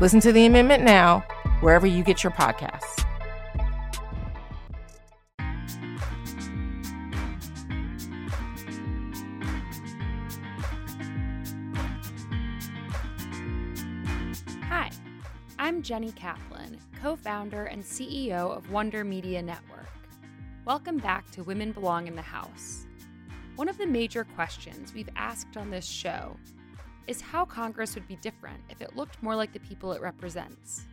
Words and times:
Listen 0.00 0.18
to 0.20 0.32
the 0.32 0.44
amendment 0.44 0.82
now, 0.82 1.20
wherever 1.60 1.86
you 1.86 2.02
get 2.02 2.24
your 2.24 2.32
podcasts. 2.32 3.04
Hi, 14.64 14.90
I'm 15.60 15.80
Jenny 15.80 16.10
Kaplan, 16.10 16.80
co 17.00 17.14
founder 17.14 17.66
and 17.66 17.80
CEO 17.80 18.50
of 18.50 18.72
Wonder 18.72 19.04
Media 19.04 19.40
Network. 19.40 19.86
Welcome 20.64 20.98
back 20.98 21.30
to 21.30 21.44
Women 21.44 21.70
Belong 21.70 22.08
in 22.08 22.16
the 22.16 22.22
House. 22.22 22.88
One 23.54 23.68
of 23.68 23.78
the 23.78 23.86
major 23.86 24.24
questions 24.24 24.92
we've 24.92 25.08
asked 25.14 25.56
on 25.56 25.70
this 25.70 25.86
show 25.86 26.36
is 27.06 27.20
how 27.20 27.44
Congress 27.44 27.94
would 27.94 28.08
be 28.08 28.16
different 28.16 28.60
if 28.70 28.80
it 28.80 28.96
looked 28.96 29.22
more 29.22 29.36
like 29.36 29.52
the 29.52 29.60
people 29.60 29.92
it 29.92 30.02
represents. 30.02 30.84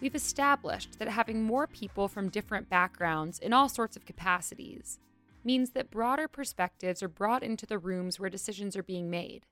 We've 0.00 0.14
established 0.14 0.98
that 0.98 1.08
having 1.08 1.44
more 1.44 1.66
people 1.68 2.08
from 2.08 2.28
different 2.28 2.68
backgrounds 2.68 3.38
in 3.38 3.52
all 3.52 3.68
sorts 3.68 3.96
of 3.96 4.04
capacities 4.04 4.98
means 5.44 5.70
that 5.70 5.90
broader 5.90 6.26
perspectives 6.26 7.02
are 7.02 7.08
brought 7.08 7.42
into 7.42 7.66
the 7.66 7.78
rooms 7.78 8.18
where 8.18 8.30
decisions 8.30 8.76
are 8.76 8.82
being 8.82 9.10
made. 9.10 9.46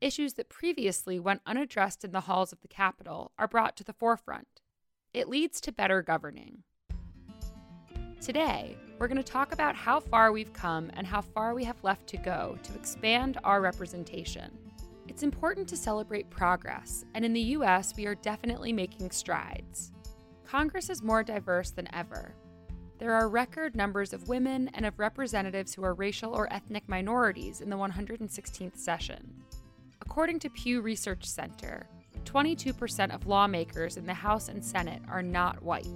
Issues 0.00 0.34
that 0.34 0.48
previously 0.48 1.18
went 1.18 1.42
unaddressed 1.46 2.04
in 2.04 2.12
the 2.12 2.22
halls 2.22 2.52
of 2.52 2.60
the 2.60 2.68
Capitol 2.68 3.30
are 3.38 3.48
brought 3.48 3.76
to 3.76 3.84
the 3.84 3.92
forefront. 3.92 4.60
It 5.12 5.28
leads 5.28 5.60
to 5.60 5.72
better 5.72 6.02
governing. 6.02 6.64
Today, 8.20 8.76
we're 8.98 9.08
going 9.08 9.16
to 9.16 9.22
talk 9.22 9.52
about 9.52 9.76
how 9.76 10.00
far 10.00 10.32
we've 10.32 10.52
come 10.52 10.90
and 10.94 11.06
how 11.06 11.20
far 11.20 11.54
we 11.54 11.62
have 11.64 11.82
left 11.84 12.06
to 12.08 12.16
go 12.16 12.58
to 12.62 12.74
expand 12.74 13.38
our 13.44 13.60
representation. 13.60 14.50
It's 15.06 15.22
important 15.22 15.68
to 15.68 15.76
celebrate 15.76 16.30
progress, 16.30 17.04
and 17.14 17.24
in 17.24 17.32
the 17.32 17.40
US, 17.40 17.94
we 17.96 18.06
are 18.06 18.14
definitely 18.14 18.72
making 18.72 19.10
strides. 19.10 19.92
Congress 20.46 20.88
is 20.88 21.02
more 21.02 21.22
diverse 21.22 21.70
than 21.70 21.92
ever. 21.94 22.34
There 22.98 23.12
are 23.12 23.28
record 23.28 23.76
numbers 23.76 24.12
of 24.12 24.28
women 24.28 24.70
and 24.72 24.86
of 24.86 24.98
representatives 24.98 25.74
who 25.74 25.84
are 25.84 25.94
racial 25.94 26.32
or 26.32 26.52
ethnic 26.52 26.88
minorities 26.88 27.60
in 27.60 27.68
the 27.68 27.76
116th 27.76 28.78
session. 28.78 29.42
According 30.00 30.38
to 30.40 30.50
Pew 30.50 30.80
Research 30.80 31.24
Center, 31.24 31.86
22% 32.24 33.14
of 33.14 33.26
lawmakers 33.26 33.96
in 33.96 34.06
the 34.06 34.14
House 34.14 34.48
and 34.48 34.64
Senate 34.64 35.02
are 35.08 35.22
not 35.22 35.62
white. 35.62 35.88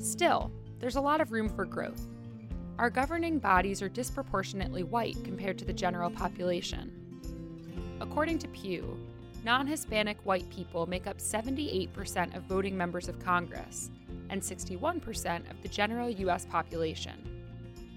Still, 0.00 0.50
there's 0.80 0.96
a 0.96 1.00
lot 1.00 1.20
of 1.20 1.30
room 1.30 1.48
for 1.48 1.64
growth. 1.64 2.08
Our 2.78 2.90
governing 2.90 3.38
bodies 3.38 3.82
are 3.82 3.88
disproportionately 3.88 4.82
white 4.82 5.22
compared 5.24 5.58
to 5.58 5.64
the 5.64 5.72
general 5.72 6.10
population. 6.10 7.01
According 8.02 8.40
to 8.40 8.48
Pew, 8.48 8.98
non 9.44 9.64
Hispanic 9.64 10.18
white 10.24 10.48
people 10.50 10.86
make 10.86 11.06
up 11.06 11.18
78% 11.18 12.36
of 12.36 12.42
voting 12.42 12.76
members 12.76 13.08
of 13.08 13.20
Congress 13.20 13.90
and 14.28 14.42
61% 14.42 15.48
of 15.48 15.62
the 15.62 15.68
general 15.68 16.10
U.S. 16.10 16.44
population. 16.44 17.14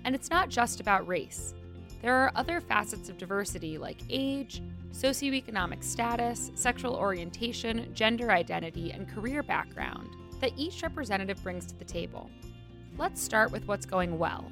And 0.04 0.14
it's 0.14 0.30
not 0.30 0.50
just 0.50 0.80
about 0.80 1.08
race. 1.08 1.56
There 2.04 2.14
are 2.14 2.32
other 2.36 2.62
facets 2.62 3.10
of 3.10 3.18
diversity 3.18 3.80
like 3.80 3.98
age, 4.12 4.62
socioeconomic 4.92 5.84
status, 5.84 6.52
sexual 6.54 6.94
orientation, 6.94 7.92
gender 7.96 8.32
identity, 8.32 8.92
and 8.92 9.10
career 9.10 9.42
background 9.42 10.10
that 10.40 10.54
each 10.56 10.84
representative 10.84 11.42
brings 11.42 11.66
to 11.66 11.80
the 11.80 11.86
table. 11.86 12.30
Let's 13.00 13.24
start 13.24 13.52
with 13.52 13.68
what's 13.68 13.88
going 13.88 14.20
well. 14.20 14.46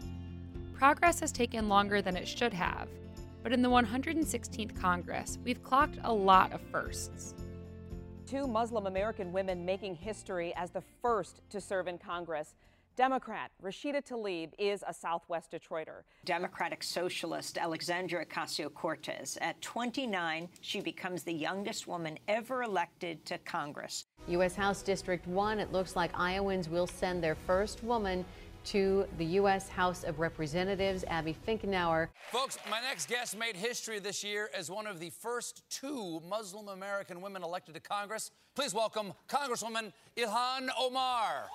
Progress 0.74 1.19
has 1.19 1.31
taken 1.31 1.69
longer 1.69 2.02
than 2.02 2.18
it 2.18 2.28
should 2.28 2.53
have, 2.53 2.88
but 3.44 3.52
in 3.52 3.62
the 3.62 3.70
116th 3.70 4.80
Congress, 4.80 5.38
we've 5.44 5.62
clocked 5.62 6.00
a 6.06 6.14
lot 6.14 6.54
of 6.54 6.62
firsts. 6.72 7.36
Two 8.26 8.48
Muslim 8.48 8.88
American 8.88 9.34
women 9.34 9.66
making 9.66 9.96
history 9.96 10.54
as 10.56 10.72
the 10.72 10.81
first 11.02 11.42
to 11.50 11.59
serve 11.59 11.88
in 11.88 11.98
Congress. 11.98 12.56
Democrat 12.96 13.52
Rashida 13.62 14.06
Tlaib 14.06 14.52
is 14.59 14.84
a 14.88 14.94
Southwest 14.94 15.52
Detroiter. 15.52 16.04
Democratic 16.26 16.84
Socialist 16.84 17.58
Alexandria 17.58 18.24
Ocasio 18.24 18.72
Cortez. 18.72 19.38
At 19.42 19.60
29, 19.62 20.48
she 20.62 20.80
becomes 20.80 21.24
the 21.24 21.34
youngest 21.34 21.88
woman 21.88 22.20
ever 22.28 22.62
elected 22.62 23.25
to 23.25 23.40
Congress. 23.40 24.06
U.S. 24.28 24.56
House 24.56 24.84
District 24.84 25.28
1, 25.28 25.60
it 25.60 25.72
looks 25.72 25.96
like 25.96 26.12
Iowans 26.14 26.70
will 26.70 26.88
send 26.88 27.24
their 27.24 27.36
first 27.36 27.84
woman 27.84 28.24
to 28.66 29.06
the 29.18 29.25
U.S. 29.25 29.69
House 29.69 30.03
of 30.03 30.19
Representatives, 30.19 31.03
Abby 31.07 31.35
Finkenauer. 31.47 32.09
Folks, 32.31 32.57
my 32.69 32.79
next 32.81 33.09
guest 33.09 33.38
made 33.38 33.56
history 33.56 34.00
this 34.00 34.24
year 34.24 34.50
as 34.57 34.69
one 34.69 34.88
of 34.88 35.00
the 35.00 35.09
first 35.09 35.63
two 35.69 36.22
Muslim 36.28 36.68
American 36.68 37.22
women 37.22 37.44
elected 37.44 37.75
to 37.75 37.81
Congress. 37.81 38.31
Please 38.56 38.74
welcome 38.74 39.13
Congresswoman 39.28 39.91
Ilhan 40.16 40.69
Omar. 40.79 41.47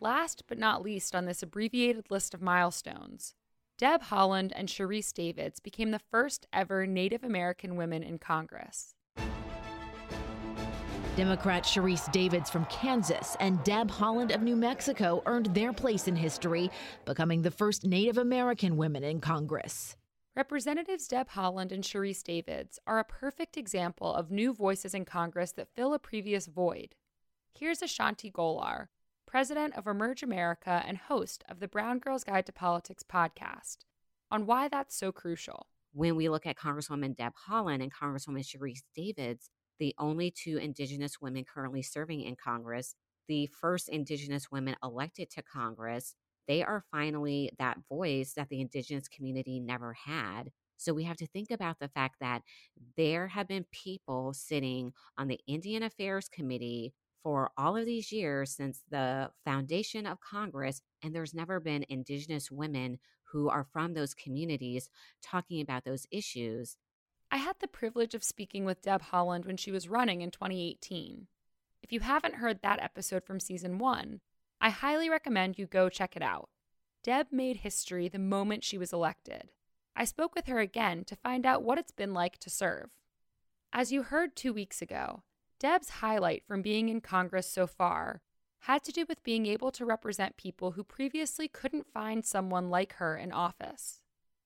Last 0.00 0.44
but 0.48 0.58
not 0.58 0.82
least 0.82 1.14
on 1.14 1.26
this 1.26 1.42
abbreviated 1.42 2.10
list 2.10 2.32
of 2.32 2.40
milestones, 2.40 3.34
Deb 3.76 4.04
Haaland 4.04 4.52
and 4.54 4.68
Sharice 4.68 5.12
Davids 5.12 5.60
became 5.60 5.90
the 5.90 5.98
first 5.98 6.46
ever 6.52 6.86
Native 6.86 7.24
American 7.24 7.76
women 7.76 8.02
in 8.02 8.18
Congress. 8.18 8.94
Democrat 11.16 11.64
Sharice 11.64 12.10
Davids 12.12 12.48
from 12.48 12.64
Kansas 12.66 13.36
and 13.40 13.62
Deb 13.64 13.90
Haaland 13.90 14.32
of 14.32 14.42
New 14.42 14.54
Mexico 14.54 15.22
earned 15.26 15.46
their 15.46 15.72
place 15.72 16.06
in 16.06 16.14
history, 16.14 16.70
becoming 17.04 17.42
the 17.42 17.50
first 17.50 17.84
Native 17.84 18.16
American 18.16 18.76
women 18.76 19.02
in 19.02 19.20
Congress. 19.20 19.96
Representatives 20.36 21.08
Deb 21.08 21.30
Haaland 21.30 21.72
and 21.72 21.82
Sharice 21.82 22.22
Davids 22.22 22.78
are 22.86 23.00
a 23.00 23.04
perfect 23.04 23.56
example 23.56 24.14
of 24.14 24.30
new 24.30 24.54
voices 24.54 24.94
in 24.94 25.04
Congress 25.04 25.50
that 25.52 25.74
fill 25.74 25.92
a 25.94 25.98
previous 25.98 26.46
void. 26.46 26.94
Here's 27.58 27.82
Ashanti 27.82 28.30
Gholar, 28.30 28.86
president 29.26 29.76
of 29.76 29.88
Emerge 29.88 30.22
America 30.22 30.82
and 30.86 30.96
host 30.96 31.42
of 31.48 31.58
the 31.58 31.68
Brown 31.68 31.98
Girls 31.98 32.22
Guide 32.22 32.46
to 32.46 32.52
Politics 32.52 33.02
podcast, 33.02 33.78
on 34.30 34.46
why 34.46 34.68
that's 34.68 34.94
so 34.94 35.10
crucial. 35.10 35.66
When 35.92 36.14
we 36.14 36.28
look 36.28 36.46
at 36.46 36.56
Congresswoman 36.56 37.16
Deb 37.16 37.32
Haaland 37.48 37.82
and 37.82 37.92
Congresswoman 37.92 38.44
Sharice 38.46 38.82
Davids, 38.94 39.50
the 39.80 39.94
only 39.98 40.30
two 40.30 40.58
Indigenous 40.58 41.20
women 41.20 41.44
currently 41.44 41.82
serving 41.82 42.20
in 42.20 42.36
Congress, 42.36 42.94
the 43.26 43.46
first 43.60 43.88
Indigenous 43.88 44.50
women 44.52 44.76
elected 44.84 45.30
to 45.30 45.42
Congress. 45.42 46.14
They 46.46 46.62
are 46.62 46.84
finally 46.92 47.50
that 47.58 47.78
voice 47.88 48.34
that 48.34 48.48
the 48.48 48.60
Indigenous 48.60 49.08
community 49.08 49.58
never 49.58 49.94
had. 49.94 50.50
So 50.76 50.94
we 50.94 51.04
have 51.04 51.16
to 51.18 51.26
think 51.26 51.50
about 51.50 51.78
the 51.78 51.88
fact 51.88 52.16
that 52.20 52.42
there 52.96 53.28
have 53.28 53.48
been 53.48 53.66
people 53.72 54.32
sitting 54.32 54.92
on 55.18 55.28
the 55.28 55.40
Indian 55.46 55.82
Affairs 55.82 56.28
Committee 56.28 56.94
for 57.22 57.50
all 57.58 57.76
of 57.76 57.84
these 57.84 58.10
years 58.12 58.50
since 58.50 58.82
the 58.90 59.30
foundation 59.44 60.06
of 60.06 60.20
Congress, 60.20 60.80
and 61.02 61.14
there's 61.14 61.34
never 61.34 61.60
been 61.60 61.84
Indigenous 61.88 62.50
women 62.50 62.98
who 63.24 63.48
are 63.48 63.66
from 63.72 63.94
those 63.94 64.14
communities 64.14 64.88
talking 65.22 65.60
about 65.60 65.84
those 65.84 66.06
issues. 66.10 66.76
I 67.32 67.36
had 67.36 67.56
the 67.60 67.68
privilege 67.68 68.14
of 68.14 68.24
speaking 68.24 68.64
with 68.64 68.82
Deb 68.82 69.02
Haaland 69.02 69.46
when 69.46 69.56
she 69.56 69.70
was 69.70 69.88
running 69.88 70.20
in 70.20 70.32
2018. 70.32 71.28
If 71.82 71.92
you 71.92 72.00
haven't 72.00 72.36
heard 72.36 72.60
that 72.62 72.82
episode 72.82 73.24
from 73.24 73.38
season 73.38 73.78
one, 73.78 74.20
I 74.60 74.70
highly 74.70 75.08
recommend 75.08 75.58
you 75.58 75.66
go 75.66 75.88
check 75.88 76.16
it 76.16 76.22
out. 76.22 76.48
Deb 77.04 77.28
made 77.30 77.58
history 77.58 78.08
the 78.08 78.18
moment 78.18 78.64
she 78.64 78.76
was 78.76 78.92
elected. 78.92 79.50
I 79.94 80.04
spoke 80.04 80.34
with 80.34 80.46
her 80.46 80.58
again 80.58 81.04
to 81.04 81.16
find 81.16 81.46
out 81.46 81.62
what 81.62 81.78
it's 81.78 81.92
been 81.92 82.12
like 82.12 82.38
to 82.38 82.50
serve. 82.50 82.90
As 83.72 83.92
you 83.92 84.02
heard 84.02 84.34
two 84.34 84.52
weeks 84.52 84.82
ago, 84.82 85.22
Deb's 85.60 85.90
highlight 85.90 86.44
from 86.46 86.62
being 86.62 86.88
in 86.88 87.00
Congress 87.00 87.48
so 87.50 87.66
far 87.66 88.22
had 88.64 88.82
to 88.84 88.92
do 88.92 89.06
with 89.08 89.22
being 89.22 89.46
able 89.46 89.70
to 89.70 89.86
represent 89.86 90.36
people 90.36 90.72
who 90.72 90.84
previously 90.84 91.48
couldn't 91.48 91.92
find 91.92 92.24
someone 92.24 92.68
like 92.68 92.94
her 92.94 93.16
in 93.16 93.32
office. 93.32 94.00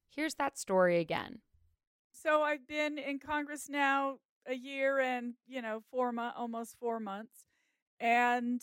Here's 0.09 0.35
that 0.35 0.59
story 0.59 1.01
again. 1.01 1.41
So 2.25 2.43
I've 2.43 2.67
been 2.67 2.97
in 2.97 3.19
Congress 3.19 3.69
now 3.69 4.17
a 4.47 4.55
year 4.55 4.99
and, 4.99 5.35
you 5.47 5.61
know, 5.61 5.83
four 5.91 6.11
months, 6.11 6.37
almost 6.39 6.75
four 6.81 6.99
months. 6.99 7.45
And 8.01 8.63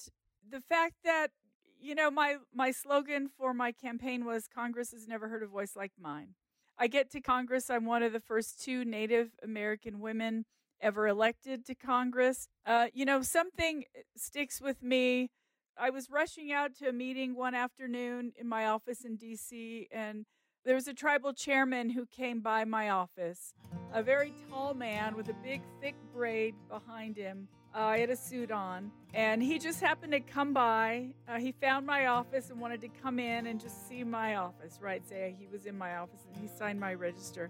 the 0.50 0.60
fact 0.60 0.96
that, 1.04 1.28
you 1.80 1.94
know, 1.94 2.10
my, 2.10 2.38
my 2.52 2.72
slogan 2.72 3.30
for 3.38 3.54
my 3.54 3.72
campaign 3.72 4.26
was 4.26 4.48
Congress 4.48 4.92
has 4.94 5.08
never 5.08 5.28
heard 5.28 5.44
a 5.44 5.48
voice 5.48 5.76
like 5.76 5.92
mine. 6.00 6.30
I 6.80 6.88
get 6.88 7.12
to 7.12 7.22
Congress, 7.22 7.70
I'm 7.70 7.86
one 7.86 8.02
of 8.02 8.14
the 8.14 8.20
first 8.20 8.64
two 8.64 8.84
Native 8.84 9.30
American 9.44 10.00
women 10.00 10.46
ever 10.82 11.08
elected 11.08 11.64
to 11.68 11.76
Congress. 11.76 12.48
Uh, 12.66 12.88
you 12.96 13.06
know, 13.06 13.22
something 13.22 13.84
sticks 14.18 14.60
with 14.60 14.82
me. 14.82 15.30
I 15.78 15.92
was 15.92 16.10
rushing 16.10 16.52
out 16.52 16.76
to 16.78 16.90
a 16.90 16.94
meeting 16.94 17.36
one 17.36 17.54
afternoon 17.54 18.32
in 18.36 18.48
my 18.48 18.66
office 18.66 19.06
in 19.06 19.18
D.C., 19.18 19.88
and 19.92 20.26
there 20.64 20.76
was 20.76 20.88
a 20.88 20.94
tribal 20.94 21.34
chairman 21.34 21.90
who 21.90 22.06
came 22.06 22.40
by 22.40 22.66
my 22.66 22.90
office, 22.90 23.54
a 23.94 24.04
very 24.04 24.34
tall 24.50 24.74
man 24.74 25.16
with 25.16 25.30
a 25.30 25.34
big, 25.44 25.62
thick 25.82 25.96
braid 26.14 26.54
behind 26.70 27.18
him. 27.18 27.48
Uh, 27.74 27.80
I 27.80 28.00
had 28.00 28.10
a 28.10 28.16
suit 28.16 28.52
on, 28.52 28.92
and 29.14 29.42
he 29.42 29.58
just 29.58 29.80
happened 29.80 30.12
to 30.12 30.20
come 30.20 30.54
by. 30.54 31.14
Uh, 31.28 31.40
he 31.40 31.54
found 31.54 31.86
my 31.86 32.08
office 32.08 32.50
and 32.50 32.60
wanted 32.60 32.82
to 32.82 32.90
come 32.90 33.18
in 33.18 33.48
and 33.48 33.60
just 33.60 33.88
see 33.88 34.04
my 34.04 34.36
office, 34.36 34.78
right? 34.82 35.08
Say 35.08 35.36
he 35.40 35.48
was 35.48 35.66
in 35.66 35.78
my 35.78 35.96
office 35.96 36.26
and 36.32 36.42
he 36.42 36.48
signed 36.48 36.80
my 36.80 36.94
register. 36.94 37.50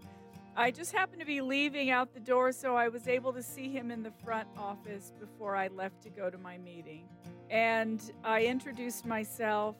I 0.56 0.70
just 0.70 0.92
happened 0.92 1.22
to 1.22 1.26
be 1.26 1.42
leaving 1.42 1.90
out 1.92 2.14
the 2.14 2.20
door, 2.20 2.52
so 2.52 2.76
I 2.76 2.90
was 2.90 3.08
able 3.08 3.34
to 3.34 3.42
see 3.42 3.70
him 3.70 3.90
in 3.90 4.04
the 4.04 4.12
front 4.24 4.48
office 4.58 5.12
before 5.20 5.56
I 5.56 5.70
left 5.70 6.02
to 6.04 6.10
go 6.10 6.30
to 6.30 6.38
my 6.38 6.58
meeting. 6.58 7.08
And 7.50 8.02
I 8.24 8.46
introduced 8.46 9.06
myself. 9.06 9.76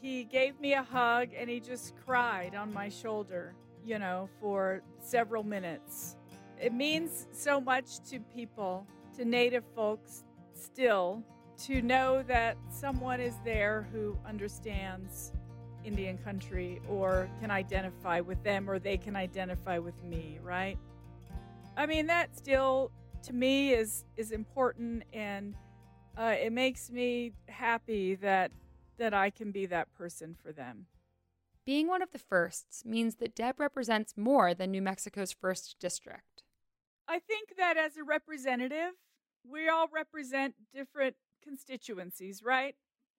He 0.00 0.24
gave 0.24 0.58
me 0.58 0.72
a 0.72 0.82
hug 0.82 1.30
and 1.36 1.50
he 1.50 1.60
just 1.60 1.94
cried 2.06 2.54
on 2.54 2.72
my 2.72 2.88
shoulder, 2.88 3.54
you 3.84 3.98
know, 3.98 4.28
for 4.40 4.82
several 5.00 5.42
minutes. 5.42 6.16
It 6.60 6.72
means 6.72 7.26
so 7.32 7.60
much 7.60 8.00
to 8.10 8.20
people 8.34 8.86
to 9.16 9.24
Native 9.24 9.64
folks 9.74 10.24
still 10.54 11.22
to 11.66 11.82
know 11.82 12.22
that 12.22 12.56
someone 12.70 13.20
is 13.20 13.34
there 13.44 13.86
who 13.92 14.16
understands 14.26 15.32
Indian 15.84 16.16
country 16.18 16.80
or 16.88 17.28
can 17.40 17.50
identify 17.50 18.20
with 18.20 18.42
them 18.42 18.70
or 18.70 18.78
they 18.78 18.96
can 18.96 19.16
identify 19.16 19.78
with 19.78 20.02
me, 20.04 20.38
right? 20.42 20.78
I 21.76 21.86
mean, 21.86 22.06
that 22.06 22.36
still 22.36 22.90
to 23.22 23.34
me 23.34 23.72
is 23.74 24.04
is 24.16 24.30
important 24.30 25.02
and 25.12 25.54
uh, 26.16 26.34
it 26.40 26.52
makes 26.52 26.90
me 26.90 27.32
happy 27.48 28.14
that 28.16 28.50
that 29.00 29.14
I 29.14 29.30
can 29.30 29.50
be 29.50 29.66
that 29.66 29.92
person 29.92 30.36
for 30.40 30.52
them. 30.52 30.86
Being 31.64 31.88
one 31.88 32.02
of 32.02 32.12
the 32.12 32.18
firsts 32.18 32.84
means 32.84 33.16
that 33.16 33.34
Deb 33.34 33.58
represents 33.58 34.14
more 34.16 34.54
than 34.54 34.70
New 34.70 34.82
Mexico's 34.82 35.32
first 35.32 35.76
district. 35.80 36.44
I 37.08 37.18
think 37.18 37.54
that 37.56 37.76
as 37.76 37.96
a 37.96 38.04
representative, 38.04 38.92
we 39.50 39.68
all 39.68 39.88
represent 39.92 40.54
different 40.72 41.16
constituencies, 41.42 42.42
right? 42.44 42.76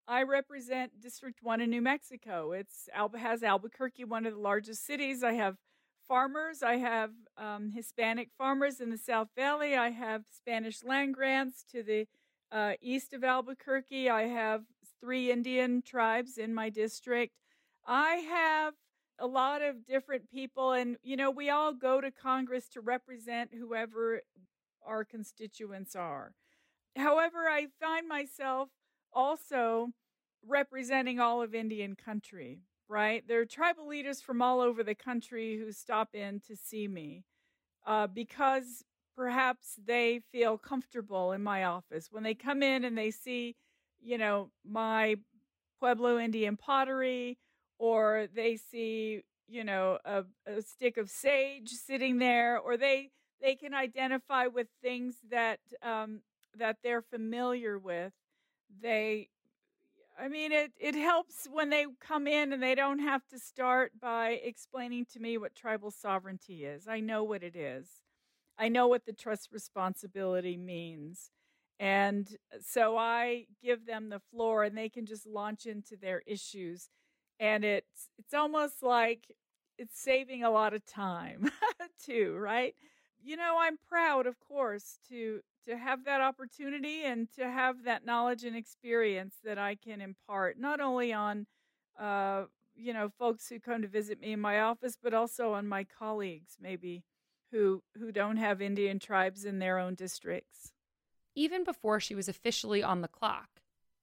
I 0.08 0.24
represent 0.24 1.02
District 1.02 1.40
1 1.42 1.62
in 1.62 1.70
New 1.70 1.82
Mexico. 1.82 2.52
It's 2.52 2.88
has 3.18 3.44
Albuquerque, 3.44 4.04
one 4.06 4.26
of 4.26 4.34
the 4.34 4.40
largest 4.40 4.86
cities. 4.86 5.24
I 5.24 5.34
have 5.34 5.58
farmers. 6.08 6.62
I 6.64 6.78
have 6.78 7.12
um, 7.38 7.72
Hispanic 7.72 8.30
farmers 8.38 8.80
in 8.80 8.90
the 8.90 8.98
South 8.98 9.30
Valley. 9.36 9.76
I 9.76 9.90
have 9.90 10.24
Spanish 10.30 10.84
land 10.84 11.16
grants 11.16 11.64
to 11.72 11.84
the 11.84 12.08
uh, 12.52 12.74
east 12.82 13.14
of 13.14 13.24
Albuquerque. 13.24 14.10
I 14.10 14.24
have 14.24 14.64
three 15.02 15.32
Indian 15.32 15.82
tribes 15.82 16.38
in 16.38 16.54
my 16.54 16.70
district. 16.70 17.34
I 17.86 18.16
have 18.30 18.74
a 19.20 19.28
lot 19.28 19.62
of 19.62 19.86
different 19.86 20.30
people, 20.30 20.72
and 20.72 20.98
you 21.04 21.18
know, 21.18 21.32
we 21.32 21.50
all 21.50 21.74
go 21.74 22.00
to 22.00 22.12
Congress 22.12 22.70
to 22.70 22.82
represent 22.82 23.52
whoever 23.54 24.22
our 24.86 25.04
constituents 25.04 25.96
are. 25.96 26.34
However, 26.96 27.48
I 27.50 27.68
find 27.80 28.08
myself 28.08 28.70
also 29.14 29.90
representing 30.48 31.20
all 31.20 31.42
of 31.42 31.54
Indian 31.54 31.96
country, 31.96 32.62
right? 32.88 33.24
There 33.28 33.40
are 33.42 33.46
tribal 33.46 33.88
leaders 33.88 34.22
from 34.22 34.42
all 34.42 34.60
over 34.60 34.84
the 34.84 34.96
country 34.96 35.58
who 35.58 35.72
stop 35.72 36.16
in 36.16 36.42
to 36.48 36.56
see 36.56 36.88
me 36.88 37.24
uh, 37.86 38.08
because 38.08 38.84
perhaps 39.16 39.76
they 39.86 40.22
feel 40.32 40.58
comfortable 40.58 41.32
in 41.32 41.44
my 41.44 41.64
office. 41.64 42.08
When 42.12 42.24
they 42.24 42.34
come 42.34 42.64
in 42.64 42.84
and 42.84 42.98
they 42.98 43.12
see, 43.12 43.56
you 44.02 44.18
know, 44.18 44.50
my 44.66 45.16
Pueblo 45.80 46.20
Indian 46.20 46.58
pottery, 46.58 47.38
or 47.80 48.28
they 48.34 48.58
see, 48.58 49.22
you 49.48 49.64
know, 49.64 49.98
a, 50.06 50.24
a 50.48 50.62
stick 50.62 50.98
of 50.98 51.10
sage 51.10 51.70
sitting 51.70 52.20
there, 52.20 52.60
or 52.60 52.78
they 52.78 53.10
they 53.42 53.56
can 53.56 53.74
identify 53.74 54.48
with 54.48 54.68
things 54.82 55.16
that 55.32 55.60
um, 55.84 56.22
that 56.58 56.78
they're 56.84 57.02
familiar 57.02 57.80
with. 57.80 58.14
They, 58.82 59.30
I 60.20 60.28
mean, 60.28 60.52
it 60.52 60.74
it 60.80 60.96
helps 60.96 61.48
when 61.52 61.70
they 61.70 61.86
come 62.00 62.28
in 62.28 62.54
and 62.54 62.62
they 62.62 62.76
don't 62.76 63.00
have 63.00 63.28
to 63.30 63.40
start 63.40 63.94
by 64.00 64.32
explaining 64.44 65.06
to 65.14 65.20
me 65.20 65.38
what 65.38 65.56
tribal 65.56 65.92
sovereignty 65.92 66.66
is. 66.66 66.88
I 66.88 67.00
know 67.00 67.24
what 67.24 67.44
it 67.44 67.56
is. 67.56 67.88
I 68.58 68.70
know 68.70 68.88
what 68.88 69.06
the 69.06 69.14
trust 69.14 69.50
responsibility 69.52 70.58
means. 70.58 71.32
And 71.82 72.30
so 72.62 72.98
I 72.98 73.48
give 73.64 73.88
them 73.88 74.10
the 74.10 74.22
floor 74.32 74.64
and 74.64 74.78
they 74.78 74.90
can 74.90 75.06
just 75.08 75.28
launch 75.28 75.66
into 75.68 75.98
their 75.98 76.24
issues. 76.28 76.90
And 77.40 77.66
it's 77.66 78.10
it's 78.20 78.36
almost 78.36 78.84
like 78.84 79.26
it's 79.80 80.00
saving 80.00 80.44
a 80.44 80.52
lot 80.52 80.74
of 80.76 80.86
time 80.86 81.52
too, 82.06 82.38
right? 82.40 82.76
you 83.24 83.38
know, 83.38 83.58
I'm 83.60 83.78
proud, 83.88 84.28
of 84.28 84.40
course, 84.40 85.00
to 85.10 85.42
to 85.66 85.78
have 85.78 86.06
that 86.06 86.22
opportunity 86.22 87.04
and 87.04 87.32
to 87.34 87.50
have 87.50 87.84
that 87.84 88.06
knowledge 88.06 88.44
and 88.44 88.56
experience 88.56 89.36
that 89.44 89.60
I 89.60 89.76
can 89.76 90.02
impart, 90.02 90.58
not 90.60 90.82
only 90.82 91.14
on, 91.14 91.46
uh, 92.00 92.46
you 92.76 92.94
know, 92.94 93.10
folks 93.20 93.48
who 93.48 93.60
come 93.60 93.84
to 93.84 93.88
visit 93.88 94.20
me 94.20 94.32
in 94.34 94.40
my 94.40 94.62
office, 94.62 94.98
but 95.02 95.14
also 95.14 95.54
on 95.54 95.68
my 95.68 95.84
colleagues, 95.84 96.58
maybe 96.60 97.04
who 97.52 97.84
who 97.98 98.12
don't 98.12 98.38
have 98.38 98.62
Indian 98.62 99.00
tribes 99.00 99.46
in 99.46 99.60
their 99.60 99.78
own 99.78 99.96
districts. 99.96 100.72
Even 101.36 101.64
before 101.64 102.00
she 102.00 102.16
was 102.16 102.28
officially 102.28 102.84
on 102.84 103.02
the 103.02 103.08
clock, 103.08 103.62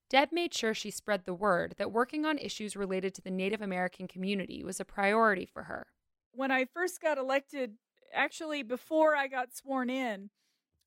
Deb 0.08 0.32
made 0.32 0.54
sure 0.54 0.72
she 0.72 0.90
spread 0.90 1.24
the 1.24 1.34
word 1.34 1.74
that 1.76 1.92
working 1.92 2.24
on 2.24 2.38
issues 2.38 2.76
related 2.76 3.14
to 3.14 3.22
the 3.22 3.30
Native 3.30 3.60
American 3.60 4.08
community 4.08 4.64
was 4.64 4.80
a 4.80 4.84
priority 4.84 5.44
for 5.44 5.64
her. 5.64 5.86
When 6.32 6.50
I 6.50 6.64
first 6.64 7.00
got 7.00 7.18
elected 7.18 7.74
actually, 8.12 8.62
before 8.62 9.14
I 9.14 9.28
got 9.28 9.54
sworn 9.54 9.90
in, 9.90 10.30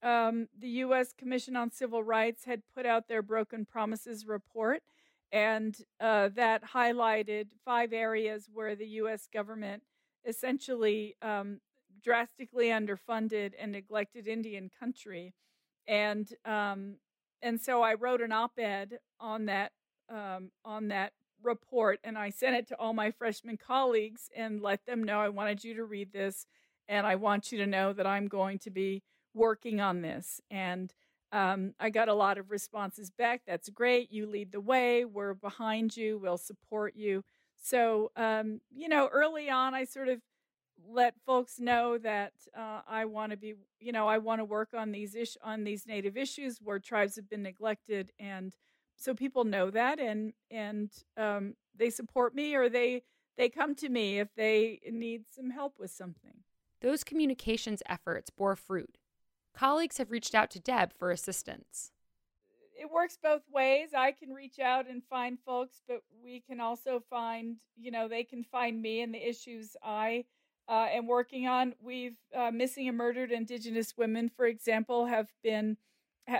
um, 0.03 0.47
the 0.57 0.69
U.S. 0.69 1.13
Commission 1.13 1.55
on 1.55 1.71
Civil 1.71 2.03
Rights 2.03 2.45
had 2.45 2.63
put 2.73 2.85
out 2.85 3.07
their 3.07 3.21
Broken 3.21 3.65
Promises 3.65 4.25
report, 4.25 4.81
and 5.31 5.77
uh, 5.99 6.29
that 6.35 6.63
highlighted 6.73 7.47
five 7.63 7.93
areas 7.93 8.49
where 8.51 8.75
the 8.75 8.87
U.S. 8.87 9.27
government 9.31 9.83
essentially 10.25 11.15
um, 11.21 11.59
drastically 12.03 12.67
underfunded 12.67 13.53
and 13.59 13.71
neglected 13.71 14.27
Indian 14.27 14.69
country, 14.79 15.33
and 15.87 16.27
um, 16.45 16.95
and 17.41 17.59
so 17.59 17.81
I 17.81 17.95
wrote 17.95 18.21
an 18.21 18.31
op-ed 18.31 18.99
on 19.19 19.45
that 19.45 19.71
um, 20.09 20.51
on 20.63 20.89
that 20.89 21.13
report, 21.43 21.99
and 22.03 22.17
I 22.17 22.29
sent 22.29 22.55
it 22.55 22.67
to 22.69 22.75
all 22.77 22.93
my 22.93 23.11
freshman 23.11 23.57
colleagues 23.57 24.29
and 24.35 24.61
let 24.61 24.85
them 24.85 25.03
know 25.03 25.19
I 25.19 25.29
wanted 25.29 25.63
you 25.63 25.73
to 25.75 25.83
read 25.83 26.13
this 26.13 26.45
and 26.91 27.07
I 27.07 27.15
want 27.15 27.51
you 27.51 27.57
to 27.59 27.65
know 27.65 27.93
that 27.93 28.05
I'm 28.05 28.27
going 28.27 28.59
to 28.59 28.69
be 28.69 29.01
working 29.33 29.79
on 29.79 30.01
this. 30.01 30.41
And 30.51 30.93
um, 31.31 31.73
I 31.79 31.89
got 31.89 32.09
a 32.09 32.13
lot 32.13 32.37
of 32.37 32.51
responses 32.51 33.09
back. 33.09 33.43
That's 33.47 33.69
great. 33.69 34.11
You 34.11 34.25
lead 34.27 34.51
the 34.51 34.59
way. 34.59 35.05
We're 35.05 35.33
behind 35.33 35.95
you. 35.95 36.19
We'll 36.21 36.37
support 36.37 36.95
you. 36.97 37.23
So, 37.63 38.11
um, 38.17 38.59
you 38.75 38.89
know, 38.89 39.07
early 39.07 39.49
on, 39.49 39.73
I 39.73 39.85
sort 39.85 40.09
of 40.09 40.19
let 40.89 41.15
folks 41.25 41.59
know 41.59 41.97
that 41.99 42.33
uh, 42.57 42.81
I 42.87 43.05
want 43.05 43.31
to 43.31 43.37
be, 43.37 43.55
you 43.79 43.91
know, 43.91 44.07
I 44.07 44.17
want 44.17 44.39
to 44.39 44.45
work 44.45 44.69
on 44.75 44.91
these 44.91 45.15
ish- 45.15 45.37
on 45.43 45.63
these 45.63 45.85
native 45.85 46.17
issues 46.17 46.59
where 46.61 46.79
tribes 46.79 47.15
have 47.15 47.29
been 47.29 47.43
neglected, 47.43 48.11
and 48.19 48.55
so 48.95 49.13
people 49.13 49.43
know 49.43 49.69
that, 49.71 49.99
and 49.99 50.33
and 50.49 50.91
um, 51.17 51.55
they 51.75 51.89
support 51.89 52.35
me 52.35 52.55
or 52.55 52.69
they 52.69 53.03
they 53.37 53.49
come 53.49 53.75
to 53.75 53.89
me 53.89 54.19
if 54.19 54.33
they 54.35 54.79
need 54.91 55.23
some 55.33 55.49
help 55.49 55.79
with 55.79 55.91
something 55.91 56.43
those 56.81 57.03
communications 57.03 57.81
efforts 57.87 58.29
bore 58.29 58.55
fruit. 58.55 58.97
Colleagues 59.53 59.97
have 59.97 60.11
reached 60.11 60.35
out 60.35 60.51
to 60.51 60.59
Deb 60.59 60.91
for 60.93 61.11
assistance. 61.11 61.91
It 62.79 62.89
works 62.91 63.17
both 63.21 63.43
ways. 63.51 63.89
I 63.95 64.11
can 64.11 64.31
reach 64.31 64.59
out 64.59 64.89
and 64.89 65.03
find 65.03 65.37
folks, 65.45 65.81
but 65.87 66.01
we 66.23 66.39
can 66.39 66.59
also 66.59 67.01
find, 67.09 67.57
you 67.77 67.91
know, 67.91 68.07
they 68.07 68.23
can 68.23 68.43
find 68.43 68.81
me 68.81 69.01
and 69.01 69.13
the 69.13 69.29
issues 69.29 69.75
I 69.83 70.25
uh, 70.71 70.87
am 70.89 71.05
working 71.05 71.47
on. 71.47 71.75
We've 71.81 72.15
uh, 72.33 72.49
missing 72.49 72.87
and 72.87 72.97
murdered 72.97 73.29
Indigenous 73.31 73.93
women, 73.97 74.29
for 74.29 74.45
example, 74.45 75.05
have 75.05 75.27
been 75.43 75.75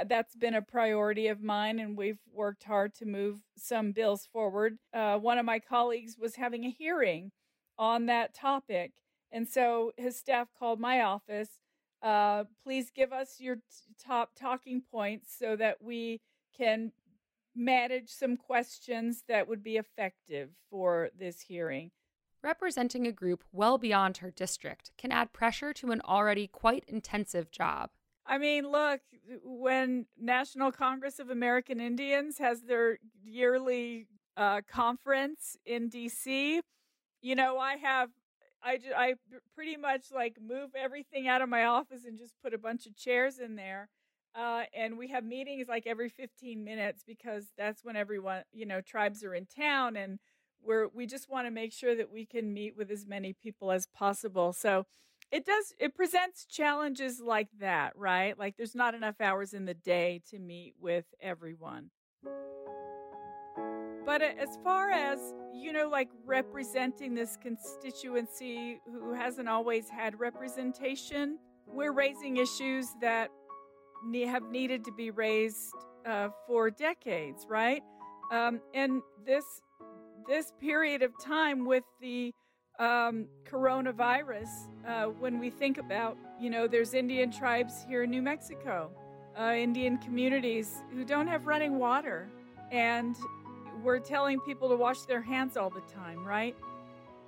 that's 0.08 0.36
been 0.36 0.54
a 0.54 0.62
priority 0.62 1.28
of 1.28 1.42
mine, 1.42 1.78
and 1.80 1.98
we've 1.98 2.20
worked 2.32 2.64
hard 2.64 2.94
to 2.96 3.06
move 3.06 3.40
some 3.58 3.92
bills 3.92 4.28
forward. 4.32 4.78
Uh, 4.94 5.18
one 5.18 5.38
of 5.38 5.46
my 5.46 5.60
colleagues 5.60 6.18
was 6.18 6.36
having 6.36 6.64
a 6.64 6.70
hearing 6.70 7.32
on 7.78 8.06
that 8.06 8.34
topic, 8.34 8.94
and 9.34 9.50
so 9.50 9.92
his 9.98 10.16
staff 10.16 10.48
called 10.58 10.80
my 10.80 11.02
office. 11.02 11.60
Uh, 12.02 12.46
please 12.64 12.90
give 12.96 13.12
us 13.12 13.36
your 13.40 13.56
t- 13.56 13.62
top 14.02 14.32
talking 14.40 14.82
points 14.92 15.36
so 15.38 15.58
that 15.58 15.84
we 15.84 16.22
can 16.58 16.94
manage 17.54 18.10
some 18.10 18.38
questions 18.38 19.24
that 19.28 19.48
would 19.48 19.62
be 19.62 19.76
effective 19.76 20.52
for 20.70 21.10
this 21.20 21.42
hearing. 21.42 21.92
Representing 22.44 23.06
a 23.06 23.12
group 23.12 23.44
well 23.52 23.78
beyond 23.78 24.18
her 24.18 24.32
district 24.32 24.92
can 24.98 25.12
add 25.12 25.32
pressure 25.32 25.74
to 25.74 25.92
an 25.92 26.02
already 26.02 26.48
quite 26.48 26.84
intensive 26.88 27.52
job. 27.52 27.92
I 28.26 28.40
mean, 28.40 28.72
look, 28.72 29.02
when 29.44 30.08
National 30.20 30.72
Congress 30.72 31.20
of 31.20 31.30
American 31.30 31.80
Indians 31.80 32.40
has 32.40 32.64
their 32.64 32.98
yearly 33.24 34.08
uh, 34.38 34.62
conference 34.68 35.56
in 35.66 35.90
D.C., 35.90 36.62
you 37.22 37.36
know, 37.36 37.60
I 37.60 37.76
have, 37.76 38.10
I, 38.64 38.80
I 38.96 39.14
pretty 39.54 39.78
much 39.78 40.06
like 40.12 40.38
move 40.42 40.72
everything 40.76 41.28
out 41.28 41.42
of 41.42 41.50
my 41.50 41.66
office 41.66 42.06
and 42.06 42.18
just 42.18 42.34
put 42.44 42.54
a 42.56 42.58
bunch 42.58 42.88
of 42.88 42.96
chairs 42.96 43.38
in 43.38 43.56
there. 43.56 43.90
Uh, 44.34 44.64
and 44.74 44.98
we 44.98 45.10
have 45.10 45.24
meetings 45.24 45.68
like 45.68 45.86
every 45.86 46.10
15 46.10 46.64
minutes 46.64 47.04
because 47.06 47.52
that's 47.58 47.84
when 47.84 47.96
everyone, 47.96 48.44
you 48.52 48.66
know, 48.66 48.82
tribes 48.82 49.24
are 49.24 49.36
in 49.36 49.46
town 49.46 49.96
and 49.98 50.20
we're, 50.64 50.88
we 50.88 51.06
just 51.06 51.30
want 51.30 51.48
to 51.48 51.52
make 51.52 51.74
sure 51.74 51.96
that 51.96 52.12
we 52.12 52.26
can 52.26 52.54
meet 52.54 52.76
with 52.76 52.92
as 52.92 53.06
many 53.06 53.34
people 53.34 53.72
as 53.72 53.88
possible. 53.88 54.54
So, 54.54 54.86
it 55.32 55.46
does 55.46 55.74
it 55.80 55.96
presents 55.96 56.46
challenges 56.46 57.22
like 57.22 57.48
that 57.60 57.94
right? 57.96 58.38
Like 58.38 58.58
there's 58.58 58.76
not 58.76 58.94
enough 58.94 59.22
hours 59.22 59.54
in 59.54 59.66
the 59.66 59.74
day 59.74 60.22
to 60.30 60.40
meet 60.40 60.74
with 60.80 61.06
everyone. 61.22 61.90
But 64.06 64.22
as 64.22 64.58
far 64.64 64.90
as 64.92 65.20
you 65.54 65.72
know 65.72 65.88
like 65.90 66.10
representing 66.26 67.14
this 67.14 67.38
constituency 67.42 68.80
who 68.86 69.14
hasn't 69.14 69.48
always 69.48 69.90
had 69.90 70.20
representation 70.20 71.38
we're 71.68 71.94
raising 71.94 72.38
issues 72.38 72.88
that 73.00 73.30
have 74.26 74.44
needed 74.50 74.84
to 74.84 74.92
be 74.92 75.12
raised 75.12 75.74
uh, 76.06 76.30
for 76.46 76.70
decades 76.70 77.46
right? 77.50 77.84
Um, 78.32 78.60
and 78.74 79.02
this 79.26 79.46
this 80.28 80.52
period 80.60 81.02
of 81.02 81.12
time 81.24 81.66
with 81.66 81.84
the 82.02 82.34
um, 82.80 83.28
coronavirus 83.50 84.50
uh, 84.88 85.06
when 85.06 85.40
we 85.40 85.50
think 85.50 85.78
about, 85.78 86.18
you 86.40 86.50
know, 86.50 86.68
there's 86.68 86.94
Indian 86.94 87.32
tribes 87.32 87.86
here 87.88 88.04
in 88.04 88.10
New 88.10 88.22
Mexico, 88.22 88.92
uh, 89.40 89.54
Indian 89.54 89.98
communities 89.98 90.82
who 90.92 91.06
don't 91.06 91.28
have 91.28 91.48
running 91.48 91.78
water. 91.78 92.30
And 92.72 93.16
we're 93.84 94.00
telling 94.00 94.40
people 94.42 94.70
to 94.70 94.76
wash 94.76 95.02
their 95.02 95.22
hands 95.22 95.58
all 95.58 95.70
the 95.70 95.82
time, 95.82 96.26
right? 96.26 96.56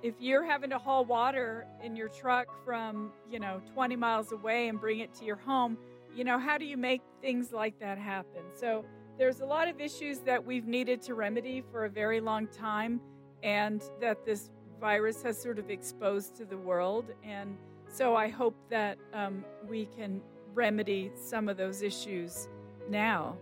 If 0.02 0.14
you're 0.18 0.44
having 0.44 0.70
to 0.70 0.78
haul 0.78 1.04
water 1.04 1.66
in 1.82 1.96
your 1.96 2.08
truck 2.08 2.46
from, 2.64 3.12
you 3.30 3.38
know, 3.38 3.60
20 3.72 3.96
miles 3.96 4.32
away 4.32 4.68
and 4.68 4.80
bring 4.80 5.00
it 5.00 5.14
to 5.14 5.24
your 5.24 5.36
home, 5.36 5.78
you 6.14 6.24
know, 6.24 6.38
how 6.38 6.58
do 6.58 6.64
you 6.64 6.76
make 6.76 7.00
things 7.20 7.52
like 7.52 7.78
that 7.80 7.98
happen? 7.98 8.42
So 8.54 8.84
there's 9.18 9.40
a 9.40 9.46
lot 9.46 9.68
of 9.68 9.80
issues 9.80 10.18
that 10.20 10.44
we've 10.44 10.66
needed 10.66 11.00
to 11.02 11.14
remedy 11.14 11.62
for 11.70 11.84
a 11.84 11.90
very 11.90 12.20
long 12.20 12.46
time, 12.48 13.00
and 13.42 13.82
that 14.00 14.24
this 14.24 14.50
virus 14.80 15.22
has 15.22 15.40
sort 15.40 15.58
of 15.58 15.70
exposed 15.70 16.36
to 16.36 16.44
the 16.44 16.56
world. 16.56 17.12
And 17.22 17.56
so 17.88 18.16
I 18.16 18.28
hope 18.28 18.56
that 18.70 18.98
um, 19.12 19.44
we 19.68 19.86
can 19.86 20.20
remedy 20.52 21.12
some 21.14 21.48
of 21.48 21.56
those 21.56 21.82
issues 21.82 22.48
now. 22.88 23.36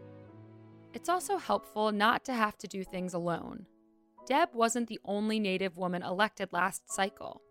It's 0.94 1.08
also 1.08 1.38
helpful 1.38 1.90
not 1.90 2.24
to 2.26 2.34
have 2.34 2.58
to 2.58 2.68
do 2.68 2.84
things 2.84 3.14
alone. 3.14 3.66
Deb 4.26 4.50
wasn't 4.54 4.88
the 4.88 5.00
only 5.04 5.40
Native 5.40 5.76
woman 5.76 6.02
elected 6.02 6.52
last 6.52 6.92
cycle. 6.92 7.42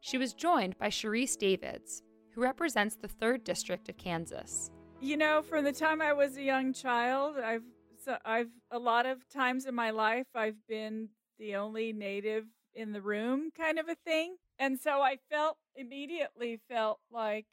She 0.00 0.18
was 0.18 0.34
joined 0.34 0.76
by 0.76 0.88
Sharice 0.88 1.38
Davids, 1.38 2.02
who 2.34 2.42
represents 2.42 2.96
the 2.96 3.08
3rd 3.08 3.44
District 3.44 3.88
of 3.88 3.96
Kansas. 3.96 4.70
You 5.04 5.18
know, 5.18 5.42
from 5.42 5.64
the 5.64 5.72
time 5.72 6.00
I 6.00 6.14
was 6.14 6.38
a 6.38 6.42
young 6.42 6.72
child, 6.72 7.36
I've 7.36 7.60
so 8.02 8.16
I've 8.24 8.48
a 8.70 8.78
lot 8.78 9.04
of 9.04 9.28
times 9.28 9.66
in 9.66 9.74
my 9.74 9.90
life 9.90 10.28
I've 10.34 10.66
been 10.66 11.10
the 11.38 11.56
only 11.56 11.92
native 11.92 12.46
in 12.72 12.92
the 12.92 13.02
room 13.02 13.50
kind 13.54 13.78
of 13.78 13.86
a 13.90 13.96
thing. 13.96 14.36
And 14.58 14.80
so 14.80 15.02
I 15.02 15.18
felt 15.30 15.58
immediately 15.76 16.58
felt 16.70 17.00
like 17.12 17.44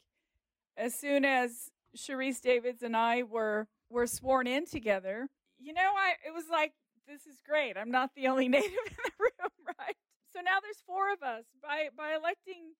as 0.77 0.96
soon 0.96 1.25
as 1.25 1.72
Sharice 1.93 2.39
Davids 2.39 2.84
and 2.84 2.96
I 2.96 3.24
were 3.24 3.67
were 3.89 4.08
sworn 4.08 4.48
in 4.48 4.65
together, 4.65 5.27
you 5.60 5.74
know, 5.74 5.91
I 5.98 6.13
it 6.25 6.34
was 6.34 6.46
like 6.50 6.72
this 7.05 7.25
is 7.25 7.41
great. 7.46 7.75
I'm 7.75 7.91
not 7.91 8.12
the 8.15 8.29
only 8.29 8.48
native 8.60 8.72
in 8.72 8.96
the 9.03 9.12
room, 9.20 9.51
right? 9.77 9.98
So 10.34 10.39
now 10.39 10.60
there's 10.62 10.81
four 10.88 11.12
of 11.12 11.22
us. 11.22 11.43
By 11.62 11.89
by 11.98 12.15
electing 12.15 12.75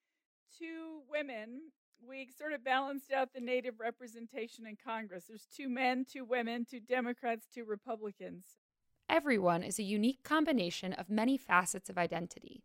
two 0.58 1.02
women, 1.12 1.60
we 2.08 2.30
sort 2.38 2.54
of 2.54 2.64
balanced 2.64 3.12
out 3.12 3.34
the 3.34 3.40
native 3.40 3.80
representation 3.80 4.66
in 4.66 4.78
Congress. 4.84 5.26
There's 5.28 5.48
two 5.56 5.70
men, 5.70 6.06
two 6.12 6.26
women, 6.26 6.66
two 6.70 6.80
Democrats, 6.80 7.48
two 7.54 7.66
Republicans. 7.66 8.46
Everyone 9.10 9.64
is 9.64 9.78
a 9.78 9.84
unique 9.84 10.24
combination 10.24 10.94
of 10.94 11.10
many 11.10 11.38
facets 11.38 11.90
of 11.90 11.98
identity. 11.98 12.64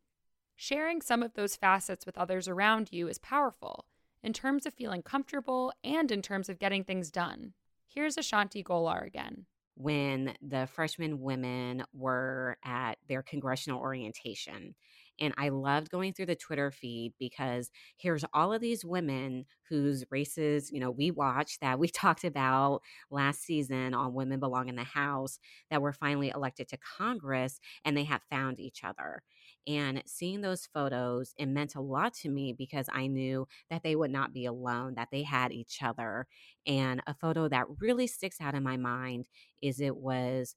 Sharing 0.54 1.02
some 1.02 1.22
of 1.22 1.34
those 1.34 1.56
facets 1.56 2.06
with 2.06 2.16
others 2.16 2.48
around 2.48 2.88
you 2.92 3.08
is 3.08 3.18
powerful 3.18 3.84
in 4.22 4.32
terms 4.32 4.64
of 4.64 4.74
feeling 4.74 5.02
comfortable 5.02 5.72
and 5.84 6.10
in 6.10 6.22
terms 6.22 6.48
of 6.48 6.58
getting 6.58 6.84
things 6.84 7.10
done. 7.10 7.52
Here's 7.86 8.16
Ashanti 8.16 8.62
Gholar 8.62 9.06
again. 9.06 9.46
When 9.74 10.34
the 10.40 10.66
freshman 10.66 11.20
women 11.20 11.84
were 11.92 12.56
at 12.64 12.94
their 13.08 13.22
congressional 13.22 13.80
orientation, 13.80 14.74
and 15.20 15.34
I 15.36 15.48
loved 15.48 15.90
going 15.90 16.12
through 16.12 16.26
the 16.26 16.36
Twitter 16.36 16.70
feed 16.70 17.14
because 17.18 17.70
here's 17.96 18.24
all 18.32 18.52
of 18.52 18.60
these 18.60 18.84
women 18.84 19.46
whose 19.68 20.04
races, 20.10 20.70
you 20.70 20.80
know, 20.80 20.90
we 20.90 21.10
watched 21.10 21.60
that 21.60 21.78
we 21.78 21.88
talked 21.96 22.24
about 22.24 22.82
last 23.10 23.42
season 23.42 23.94
on 23.94 24.14
Women 24.14 24.40
Belong 24.40 24.68
in 24.68 24.76
the 24.76 24.84
House 24.84 25.38
that 25.70 25.82
were 25.82 25.92
finally 25.92 26.30
elected 26.34 26.68
to 26.68 26.78
Congress 26.98 27.60
and 27.84 27.96
they 27.96 28.04
have 28.04 28.22
found 28.30 28.60
each 28.60 28.84
other. 28.84 29.22
And 29.66 30.02
seeing 30.06 30.42
those 30.42 30.68
photos, 30.72 31.34
it 31.36 31.46
meant 31.46 31.74
a 31.74 31.80
lot 31.80 32.14
to 32.14 32.28
me 32.28 32.52
because 32.52 32.86
I 32.92 33.08
knew 33.08 33.48
that 33.68 33.82
they 33.82 33.96
would 33.96 34.12
not 34.12 34.32
be 34.32 34.46
alone, 34.46 34.94
that 34.94 35.08
they 35.10 35.24
had 35.24 35.52
each 35.52 35.82
other. 35.82 36.26
And 36.66 37.02
a 37.06 37.14
photo 37.14 37.48
that 37.48 37.66
really 37.80 38.06
sticks 38.06 38.40
out 38.40 38.54
in 38.54 38.62
my 38.62 38.76
mind 38.76 39.26
is 39.62 39.80
it 39.80 39.96
was 39.96 40.54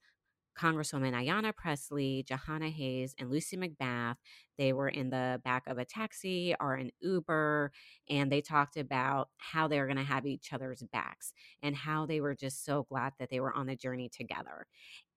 Congresswoman 0.58 1.14
Ayanna 1.14 1.56
Pressley, 1.56 2.26
Jahana 2.30 2.72
Hayes, 2.72 3.16
and 3.18 3.30
Lucy 3.30 3.58
McBath. 3.58 4.16
They 4.58 4.74
were 4.74 4.90
in 4.90 5.10
the 5.10 5.42
back 5.44 5.68
of 5.68 5.78
a 5.78 5.86
taxi 5.86 6.56
or 6.60 6.76
an 6.76 6.92
Uber, 7.02 7.72
and 8.10 8.32
they 8.32 8.42
talked 8.42 8.78
about 8.78 9.30
how 9.38 9.68
they 9.68 9.80
were 9.80 9.88
going 9.88 9.98
to 9.98 10.04
have 10.04 10.26
each 10.26 10.52
other's 10.52 10.84
backs 10.92 11.34
and 11.64 11.76
how 11.76 12.06
they 12.06 12.22
were 12.22 12.36
just 12.36 12.66
so 12.66 12.86
glad 12.90 13.14
that 13.20 13.30
they 13.30 13.40
were 13.40 13.54
on 13.54 13.68
the 13.68 13.76
journey 13.76 14.10
together. 14.10 14.66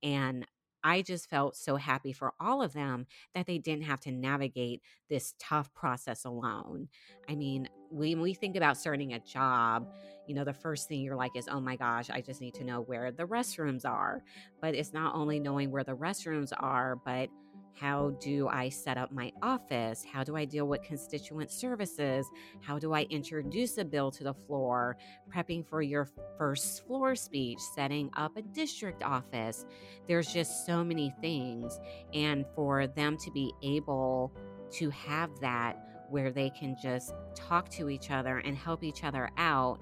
And 0.03 0.47
I 0.85 1.03
just 1.03 1.29
felt 1.31 1.57
so 1.57 1.77
happy 1.77 2.12
for 2.12 2.33
all 2.41 2.62
of 2.62 2.73
them 2.73 3.07
that 3.35 3.47
they 3.47 3.59
didn't 3.59 3.85
have 3.85 4.01
to 4.01 4.12
navigate 4.12 4.83
this 5.09 5.35
tough 5.39 5.73
process 5.75 6.25
alone. 6.25 6.89
I 7.29 7.35
mean, 7.35 7.69
when 7.91 8.21
we 8.21 8.35
think 8.35 8.57
about 8.57 8.77
starting 8.77 9.12
a 9.12 9.21
job, 9.21 9.89
you 10.27 10.35
know, 10.35 10.45
the 10.45 10.53
first 10.55 10.89
thing 10.89 11.01
you're 11.01 11.17
like 11.17 11.37
is, 11.37 11.49
oh 11.49 11.61
my 11.61 11.77
gosh, 11.77 12.11
I 12.11 12.21
just 12.21 12.41
need 12.41 12.55
to 12.55 12.65
know 12.65 12.81
where 12.81 13.11
the 13.12 13.27
restrooms 13.27 13.85
are. 13.85 14.23
But 14.61 14.75
it's 14.75 14.93
not 14.93 15.15
only 15.15 15.39
knowing 15.41 15.71
where 15.71 15.85
the 15.85 15.97
restrooms 15.97 16.53
are, 16.59 16.97
but 17.05 17.31
how 17.75 18.11
do 18.21 18.49
I 18.49 18.69
set 18.69 18.97
up 18.97 19.12
my 19.12 19.33
office? 19.43 20.05
How 20.11 20.25
do 20.25 20.37
I 20.37 20.45
deal 20.45 20.67
with 20.67 20.83
constituent 20.83 21.50
services? 21.50 22.26
How 22.61 22.79
do 22.79 22.93
I 22.93 23.02
introduce 23.11 23.79
a 23.79 23.85
bill 23.85 24.11
to 24.12 24.25
the 24.25 24.35
floor? 24.35 24.97
Prepping 25.35 25.67
for 25.67 25.83
your 25.83 26.09
first 26.38 26.87
floor 26.87 27.14
speech, 27.17 27.59
setting 27.75 28.11
up 28.17 28.37
a 28.37 28.43
district 28.43 29.02
office. 29.02 29.64
There's 30.07 30.33
just 30.33 30.67
so 30.67 30.85
many 30.85 31.14
things. 31.21 31.79
And 32.12 32.45
for 32.55 32.87
them 32.87 33.17
to 33.19 33.31
be 33.31 33.52
able 33.62 34.33
to 34.73 34.91
have 34.91 35.31
that 35.41 36.07
where 36.11 36.31
they 36.31 36.50
can 36.50 36.76
just 36.81 37.14
talk 37.35 37.71
to 37.71 37.88
each 37.88 38.11
other 38.11 38.38
and 38.38 38.57
help 38.57 38.85
each 38.85 39.02
other 39.02 39.31
out 39.38 39.81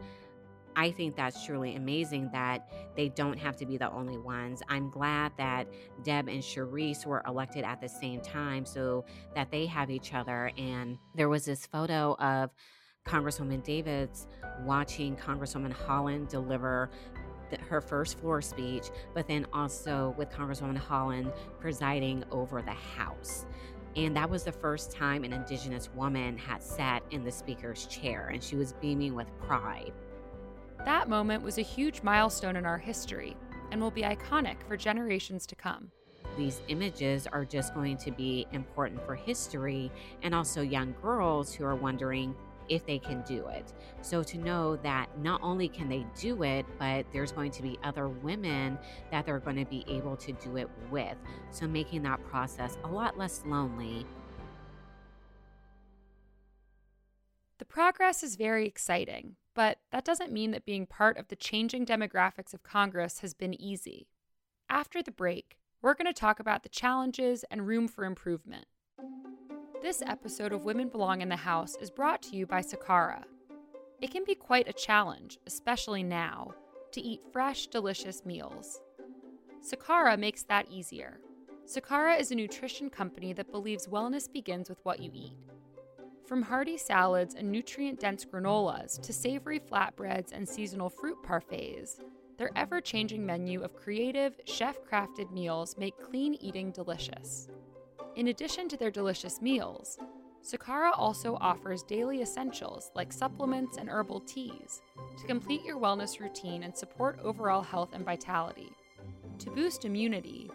I 0.76 0.90
think 0.92 1.16
that's 1.16 1.44
truly 1.44 1.76
amazing 1.76 2.30
that 2.32 2.70
they 2.96 3.08
don't 3.08 3.38
have 3.38 3.56
to 3.56 3.66
be 3.66 3.76
the 3.76 3.90
only 3.90 4.18
ones. 4.18 4.62
I'm 4.68 4.90
glad 4.90 5.32
that 5.36 5.66
Deb 6.04 6.28
and 6.28 6.42
Sharice 6.42 7.04
were 7.04 7.22
elected 7.26 7.64
at 7.64 7.80
the 7.80 7.88
same 7.88 8.20
time 8.20 8.64
so 8.64 9.04
that 9.34 9.50
they 9.50 9.66
have 9.66 9.90
each 9.90 10.14
other. 10.14 10.52
And 10.56 10.98
there 11.14 11.28
was 11.28 11.44
this 11.44 11.66
photo 11.66 12.14
of 12.20 12.50
Congresswoman 13.06 13.64
Davids 13.64 14.26
watching 14.64 15.16
Congresswoman 15.16 15.74
Haaland 15.74 16.28
deliver 16.28 16.90
her 17.68 17.80
first 17.80 18.18
floor 18.20 18.40
speech, 18.40 18.90
but 19.14 19.26
then 19.26 19.46
also 19.52 20.14
with 20.16 20.30
Congresswoman 20.30 20.80
Haaland 20.80 21.32
presiding 21.58 22.24
over 22.30 22.62
the 22.62 22.70
House. 22.70 23.46
And 23.96 24.16
that 24.16 24.30
was 24.30 24.44
the 24.44 24.52
first 24.52 24.92
time 24.92 25.24
an 25.24 25.32
Indigenous 25.32 25.90
woman 25.94 26.38
had 26.38 26.62
sat 26.62 27.02
in 27.10 27.24
the 27.24 27.32
Speaker's 27.32 27.86
chair, 27.86 28.30
and 28.32 28.40
she 28.42 28.54
was 28.54 28.74
beaming 28.74 29.16
with 29.16 29.26
pride. 29.40 29.92
That 30.84 31.08
moment 31.08 31.42
was 31.42 31.58
a 31.58 31.62
huge 31.62 32.02
milestone 32.02 32.56
in 32.56 32.64
our 32.64 32.78
history 32.78 33.36
and 33.70 33.80
will 33.80 33.90
be 33.90 34.02
iconic 34.02 34.56
for 34.66 34.76
generations 34.76 35.46
to 35.46 35.54
come. 35.54 35.90
These 36.36 36.62
images 36.68 37.26
are 37.26 37.44
just 37.44 37.74
going 37.74 37.96
to 37.98 38.10
be 38.10 38.46
important 38.52 39.04
for 39.04 39.14
history 39.14 39.90
and 40.22 40.34
also 40.34 40.62
young 40.62 40.94
girls 41.02 41.54
who 41.54 41.64
are 41.64 41.74
wondering 41.74 42.34
if 42.68 42.86
they 42.86 42.98
can 42.98 43.22
do 43.22 43.46
it. 43.48 43.72
So 44.00 44.22
to 44.22 44.38
know 44.38 44.76
that 44.76 45.18
not 45.18 45.40
only 45.42 45.68
can 45.68 45.88
they 45.88 46.06
do 46.18 46.44
it, 46.44 46.64
but 46.78 47.04
there's 47.12 47.32
going 47.32 47.50
to 47.52 47.62
be 47.62 47.78
other 47.82 48.08
women 48.08 48.78
that 49.10 49.26
they're 49.26 49.40
going 49.40 49.56
to 49.56 49.64
be 49.64 49.84
able 49.88 50.16
to 50.16 50.32
do 50.32 50.56
it 50.56 50.68
with. 50.90 51.16
So 51.50 51.66
making 51.66 52.02
that 52.04 52.24
process 52.24 52.78
a 52.84 52.88
lot 52.88 53.18
less 53.18 53.42
lonely. 53.44 54.06
The 57.58 57.64
progress 57.64 58.22
is 58.22 58.36
very 58.36 58.66
exciting, 58.66 59.36
But 59.60 59.76
that 59.92 60.06
doesn't 60.06 60.32
mean 60.32 60.52
that 60.52 60.64
being 60.64 60.86
part 60.86 61.18
of 61.18 61.28
the 61.28 61.36
changing 61.36 61.84
demographics 61.84 62.54
of 62.54 62.62
Congress 62.62 63.18
has 63.18 63.34
been 63.34 63.52
easy. 63.60 64.08
After 64.70 65.02
the 65.02 65.10
break, 65.10 65.58
we're 65.82 65.92
going 65.92 66.06
to 66.06 66.18
talk 66.18 66.40
about 66.40 66.62
the 66.62 66.70
challenges 66.70 67.44
and 67.50 67.66
room 67.66 67.86
for 67.86 68.06
improvement. 68.06 68.64
This 69.82 70.00
episode 70.00 70.54
of 70.54 70.64
Women 70.64 70.88
Belong 70.88 71.20
in 71.20 71.28
the 71.28 71.36
House 71.36 71.76
is 71.78 71.90
brought 71.90 72.22
to 72.22 72.36
you 72.36 72.46
by 72.46 72.62
Sakara. 72.62 73.24
It 74.00 74.10
can 74.10 74.24
be 74.24 74.34
quite 74.34 74.66
a 74.66 74.72
challenge, 74.72 75.38
especially 75.46 76.04
now, 76.04 76.54
to 76.92 77.02
eat 77.02 77.20
fresh, 77.30 77.66
delicious 77.66 78.24
meals. 78.24 78.80
Sakara 79.62 80.18
makes 80.18 80.42
that 80.44 80.70
easier. 80.70 81.20
Sakara 81.66 82.18
is 82.18 82.30
a 82.30 82.34
nutrition 82.34 82.88
company 82.88 83.34
that 83.34 83.52
believes 83.52 83.88
wellness 83.88 84.26
begins 84.32 84.70
with 84.70 84.82
what 84.84 85.00
you 85.00 85.10
eat. 85.12 85.36
From 86.30 86.42
hearty 86.42 86.78
salads 86.78 87.34
and 87.34 87.50
nutrient 87.50 87.98
dense 87.98 88.24
granolas 88.24 89.02
to 89.02 89.12
savory 89.12 89.58
flatbreads 89.58 90.30
and 90.30 90.48
seasonal 90.48 90.88
fruit 90.88 91.16
parfaits, 91.24 91.98
their 92.38 92.52
ever 92.54 92.80
changing 92.80 93.26
menu 93.26 93.62
of 93.64 93.74
creative, 93.74 94.38
chef 94.44 94.78
crafted 94.88 95.32
meals 95.32 95.76
make 95.76 96.00
clean 96.00 96.34
eating 96.34 96.70
delicious. 96.70 97.48
In 98.14 98.28
addition 98.28 98.68
to 98.68 98.76
their 98.76 98.92
delicious 98.92 99.42
meals, 99.42 99.98
Sakara 100.40 100.92
also 100.94 101.36
offers 101.40 101.82
daily 101.82 102.22
essentials 102.22 102.92
like 102.94 103.12
supplements 103.12 103.76
and 103.76 103.88
herbal 103.88 104.20
teas 104.20 104.82
to 105.18 105.26
complete 105.26 105.64
your 105.64 105.80
wellness 105.80 106.20
routine 106.20 106.62
and 106.62 106.76
support 106.76 107.18
overall 107.24 107.62
health 107.62 107.90
and 107.92 108.04
vitality. 108.04 108.70
To 109.40 109.50
boost 109.50 109.84
immunity, 109.84 110.48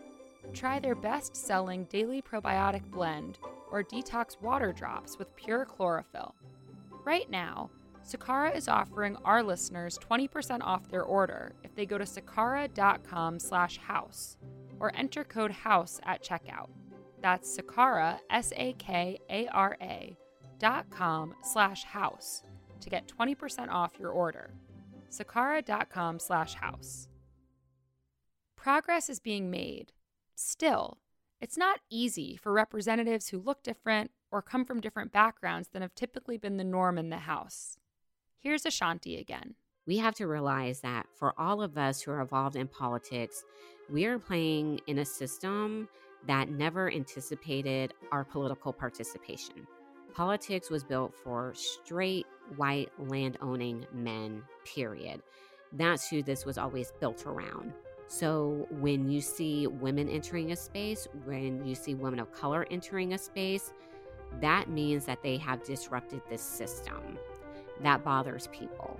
try 0.54 0.80
their 0.80 0.96
best 0.96 1.36
selling 1.36 1.84
daily 1.92 2.22
probiotic 2.22 2.90
blend 2.92 3.40
or 3.72 3.84
detox 3.84 4.42
water 4.42 4.72
drops 4.72 5.18
with 5.18 5.36
pure 5.36 5.66
chlorophyll. 5.66 6.36
Right 7.04 7.30
now, 7.30 7.70
Sakara 8.06 8.56
is 8.56 8.68
offering 8.68 9.18
our 9.26 9.42
listeners 9.42 9.98
20% 9.98 10.62
off 10.62 10.90
their 10.90 11.04
order 11.04 11.54
if 11.64 11.74
they 11.76 11.86
go 11.86 11.98
to 11.98 12.04
sakara.com 12.04 13.40
slash 13.40 13.78
house 13.78 14.38
or 14.80 14.96
enter 14.96 15.24
code 15.24 15.52
HOUSE 15.52 16.00
at 16.04 16.24
checkout. 16.24 16.70
That's 17.22 17.58
Sakara, 17.58 18.20
S-A-K-A-R-A 18.30 20.18
dot 20.60 20.90
com 20.90 21.34
slash 21.42 21.84
house 21.84 22.44
to 22.80 22.90
get 22.90 23.08
20% 23.08 23.70
off 23.70 24.00
your 24.00 24.12
order. 24.12 24.54
Sakara.com 25.10 26.20
slash 26.20 26.54
house. 26.56 27.08
Progress 28.56 29.10
is 29.10 29.20
being 29.20 29.50
made. 29.50 29.92
Still, 30.36 31.00
it's 31.46 31.60
not 31.60 31.80
easy 31.92 32.36
for 32.36 32.52
representatives 32.52 33.28
who 33.28 33.38
look 33.38 33.62
different 33.62 34.10
or 34.32 34.42
come 34.42 34.66
from 34.66 34.82
different 34.82 35.12
backgrounds 35.12 35.68
than 35.68 35.84
have 35.84 35.94
typically 35.94 36.40
been 36.40 36.58
the 36.58 36.64
norm 36.64 36.98
in 36.98 37.12
the 37.12 37.18
House. 37.18 37.78
Here's 38.40 38.66
Ashanti 38.66 39.18
again. 39.18 39.54
We 39.86 39.98
have 40.00 40.16
to 40.16 40.26
realize 40.26 40.82
that 40.82 41.06
for 41.20 41.40
all 41.40 41.62
of 41.62 41.78
us 41.78 42.02
who 42.02 42.10
are 42.10 42.22
involved 42.22 42.56
in 42.56 42.68
politics, 42.68 43.44
we 43.92 44.06
are 44.06 44.18
playing 44.18 44.82
in 44.88 44.98
a 44.98 45.06
system 45.06 45.88
that 46.26 46.50
never 46.50 46.92
anticipated 46.92 47.94
our 48.12 48.24
political 48.24 48.74
participation. 48.74 49.68
Politics 50.16 50.72
was 50.72 50.84
built 50.84 51.14
for 51.14 51.54
straight 51.54 52.26
white 52.56 52.90
landowning 52.98 53.86
men, 53.94 54.42
period. 54.64 55.22
That's 55.74 56.10
who 56.10 56.24
this 56.24 56.44
was 56.44 56.58
always 56.58 56.92
built 57.00 57.28
around. 57.28 57.72
So 58.08 58.68
when 58.70 59.10
you 59.10 59.22
see 59.22 59.68
women 59.68 60.08
entering 60.10 60.52
a 60.52 60.56
space, 60.56 61.08
when 61.26 61.66
you 61.66 61.76
see 61.76 61.96
women 61.96 62.20
of 62.20 62.32
color 62.34 62.68
entering 62.70 63.14
a 63.14 63.18
space, 63.18 63.74
that 64.42 64.70
means 64.70 65.06
that 65.06 65.22
they 65.24 65.38
have 65.38 65.64
disrupted 65.64 66.22
this 66.30 66.42
system. 66.42 67.18
That 67.82 68.04
bothers 68.04 68.48
people. 68.52 69.00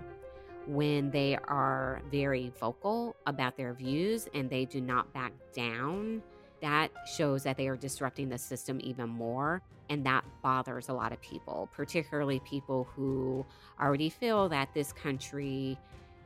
When 0.68 1.12
they 1.12 1.38
are 1.48 2.02
very 2.12 2.52
vocal 2.60 3.16
about 3.28 3.56
their 3.56 3.74
views 3.74 4.28
and 4.34 4.50
they 4.50 4.66
do 4.66 4.82
not 4.82 5.14
back 5.14 5.34
down, 5.54 6.24
that 6.62 6.90
shows 7.06 7.44
that 7.44 7.58
they 7.58 7.68
are 7.68 7.76
disrupting 7.76 8.30
the 8.30 8.38
system 8.38 8.80
even 8.82 9.10
more. 9.10 9.62
And 9.90 10.04
that 10.08 10.26
bothers 10.42 10.90
a 10.90 10.94
lot 10.94 11.12
of 11.12 11.22
people, 11.22 11.70
particularly 11.72 12.40
people 12.40 12.88
who 12.96 13.46
already 13.80 14.10
feel 14.10 14.50
that 14.50 14.74
this 14.74 14.92
country 14.92 15.78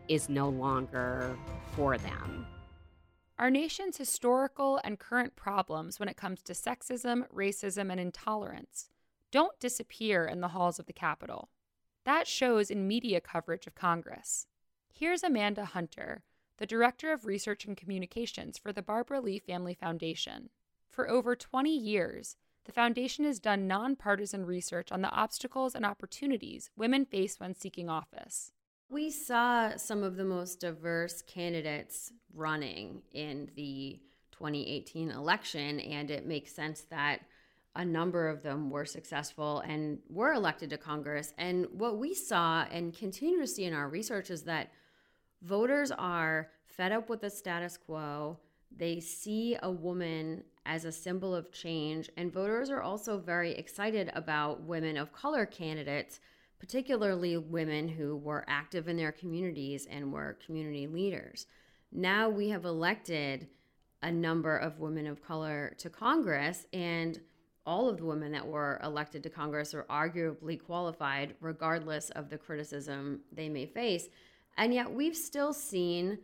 is 0.07 0.29
no 0.29 0.47
longer 0.47 1.37
for 1.75 1.97
them. 1.97 2.45
Our 3.39 3.49
nation's 3.49 3.95
historical 3.95 4.81
and 4.83 4.99
current 4.99 5.37
problems 5.37 5.97
when 5.97 6.09
it 6.09 6.17
comes 6.17 6.41
to 6.43 6.51
sexism, 6.51 7.25
racism, 7.33 7.89
and 7.89 7.97
intolerance 7.97 8.89
don't 9.31 9.57
disappear 9.61 10.25
in 10.25 10.41
the 10.41 10.49
halls 10.49 10.77
of 10.77 10.87
the 10.87 10.93
Capitol. 10.93 11.47
That 12.03 12.27
shows 12.27 12.69
in 12.69 12.85
media 12.85 13.21
coverage 13.21 13.65
of 13.65 13.75
Congress. 13.75 14.47
Here's 14.91 15.23
Amanda 15.23 15.63
Hunter, 15.63 16.23
the 16.57 16.65
Director 16.65 17.13
of 17.13 17.25
Research 17.25 17.63
and 17.63 17.77
Communications 17.77 18.57
for 18.57 18.73
the 18.73 18.81
Barbara 18.81 19.21
Lee 19.21 19.39
Family 19.39 19.73
Foundation. 19.73 20.49
For 20.89 21.09
over 21.09 21.33
20 21.33 21.73
years, 21.73 22.35
the 22.65 22.73
foundation 22.73 23.23
has 23.23 23.39
done 23.39 23.67
nonpartisan 23.67 24.45
research 24.45 24.91
on 24.91 25.01
the 25.01 25.11
obstacles 25.11 25.75
and 25.75 25.85
opportunities 25.85 26.71
women 26.75 27.05
face 27.05 27.39
when 27.39 27.55
seeking 27.55 27.89
office. 27.89 28.51
We 28.89 29.11
saw 29.11 29.77
some 29.77 30.03
of 30.03 30.17
the 30.17 30.25
most 30.25 30.59
diverse 30.59 31.21
candidates 31.21 32.11
running 32.33 33.01
in 33.11 33.49
the 33.55 33.99
2018 34.31 35.11
election, 35.11 35.79
and 35.81 36.09
it 36.09 36.25
makes 36.25 36.53
sense 36.53 36.81
that 36.89 37.21
a 37.75 37.85
number 37.85 38.27
of 38.27 38.41
them 38.41 38.69
were 38.69 38.85
successful 38.85 39.59
and 39.59 39.99
were 40.09 40.33
elected 40.33 40.69
to 40.71 40.77
Congress. 40.77 41.33
And 41.37 41.67
what 41.71 41.97
we 41.97 42.13
saw 42.13 42.65
and 42.71 42.97
continue 42.97 43.39
to 43.39 43.47
see 43.47 43.65
in 43.65 43.73
our 43.73 43.89
research 43.89 44.29
is 44.29 44.43
that 44.43 44.71
voters 45.41 45.91
are 45.91 46.49
fed 46.65 46.91
up 46.91 47.09
with 47.09 47.21
the 47.21 47.29
status 47.29 47.77
quo. 47.77 48.39
They 48.75 48.99
see 48.99 49.57
a 49.61 49.71
woman 49.71 50.43
as 50.65 50.85
a 50.85 50.91
symbol 50.91 51.33
of 51.33 51.51
change, 51.51 52.09
and 52.17 52.31
voters 52.31 52.69
are 52.69 52.81
also 52.81 53.17
very 53.17 53.51
excited 53.51 54.11
about 54.13 54.63
women 54.63 54.97
of 54.97 55.11
color 55.11 55.45
candidates, 55.45 56.19
particularly 56.59 57.37
women 57.37 57.87
who 57.87 58.15
were 58.17 58.45
active 58.47 58.87
in 58.87 58.97
their 58.97 59.11
communities 59.11 59.87
and 59.89 60.11
were 60.11 60.37
community 60.45 60.87
leaders. 60.87 61.47
Now 61.91 62.29
we 62.29 62.49
have 62.49 62.65
elected 62.65 63.47
a 64.01 64.11
number 64.11 64.55
of 64.57 64.79
women 64.79 65.07
of 65.07 65.21
color 65.21 65.73
to 65.79 65.89
Congress, 65.89 66.65
and 66.71 67.19
all 67.65 67.89
of 67.89 67.97
the 67.97 68.05
women 68.05 68.31
that 68.31 68.47
were 68.47 68.79
elected 68.83 69.23
to 69.23 69.29
Congress 69.29 69.73
are 69.73 69.83
arguably 69.89 70.61
qualified, 70.61 71.35
regardless 71.41 72.09
of 72.11 72.29
the 72.29 72.37
criticism 72.37 73.21
they 73.31 73.49
may 73.49 73.65
face. 73.65 74.07
And 74.57 74.73
yet, 74.73 74.91
we've 74.91 75.15
still 75.15 75.53
seen 75.53 76.19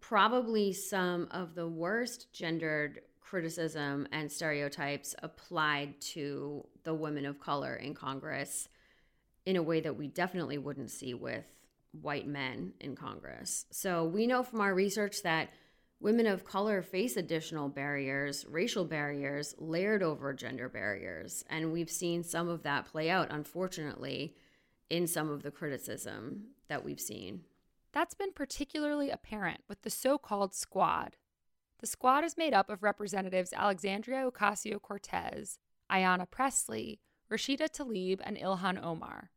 probably 0.00 0.72
some 0.72 1.28
of 1.30 1.54
the 1.54 1.68
worst 1.68 2.32
gendered 2.32 3.00
criticism 3.20 4.06
and 4.12 4.30
stereotypes 4.30 5.14
applied 5.22 6.00
to 6.00 6.66
the 6.84 6.92
women 6.92 7.24
of 7.24 7.40
color 7.40 7.76
in 7.76 7.94
Congress 7.94 8.68
in 9.46 9.56
a 9.56 9.62
way 9.62 9.80
that 9.80 9.96
we 9.96 10.06
definitely 10.06 10.58
wouldn't 10.58 10.90
see 10.90 11.14
with 11.14 11.44
white 11.92 12.26
men 12.26 12.72
in 12.80 12.96
Congress. 12.96 13.66
So 13.70 14.04
we 14.04 14.26
know 14.26 14.42
from 14.42 14.60
our 14.60 14.74
research 14.74 15.22
that 15.22 15.50
women 16.00 16.26
of 16.26 16.44
color 16.44 16.82
face 16.82 17.16
additional 17.16 17.68
barriers, 17.68 18.44
racial 18.48 18.84
barriers, 18.84 19.54
layered 19.58 20.02
over 20.02 20.32
gender 20.32 20.68
barriers. 20.68 21.44
And 21.48 21.72
we've 21.72 21.90
seen 21.90 22.24
some 22.24 22.48
of 22.48 22.62
that 22.64 22.86
play 22.86 23.08
out, 23.08 23.28
unfortunately, 23.30 24.34
in 24.90 25.06
some 25.06 25.30
of 25.30 25.42
the 25.42 25.50
criticism 25.50 26.48
that 26.68 26.84
we've 26.84 27.00
seen. 27.00 27.42
That's 27.92 28.14
been 28.14 28.32
particularly 28.32 29.10
apparent 29.10 29.60
with 29.68 29.82
the 29.82 29.90
so 29.90 30.18
called 30.18 30.54
squad. 30.54 31.16
The 31.80 31.86
squad 31.86 32.24
is 32.24 32.36
made 32.36 32.54
up 32.54 32.70
of 32.70 32.82
Representatives 32.82 33.52
Alexandria 33.52 34.30
Ocasio 34.30 34.80
Cortez, 34.80 35.58
Ayanna 35.90 36.30
Pressley, 36.30 37.00
Rashida 37.30 37.68
Tlaib, 37.68 38.20
and 38.24 38.36
Ilhan 38.36 38.82
Omar. 38.82 39.30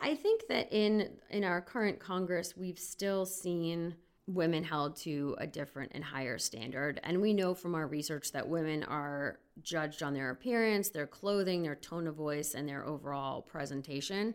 I 0.00 0.14
think 0.14 0.42
that 0.48 0.72
in 0.72 1.10
in 1.30 1.44
our 1.44 1.60
current 1.60 1.98
Congress, 1.98 2.56
we've 2.56 2.78
still 2.78 3.26
seen 3.26 3.94
women 4.28 4.62
held 4.62 4.94
to 4.94 5.34
a 5.38 5.46
different 5.46 5.90
and 5.94 6.04
higher 6.04 6.38
standard. 6.38 7.00
And 7.02 7.20
we 7.20 7.32
know 7.32 7.54
from 7.54 7.74
our 7.74 7.86
research 7.86 8.32
that 8.32 8.46
women 8.46 8.84
are 8.84 9.38
judged 9.62 10.02
on 10.02 10.12
their 10.12 10.30
appearance, 10.30 10.90
their 10.90 11.06
clothing, 11.06 11.62
their 11.62 11.74
tone 11.74 12.06
of 12.06 12.14
voice, 12.14 12.54
and 12.54 12.68
their 12.68 12.86
overall 12.86 13.40
presentation. 13.40 14.34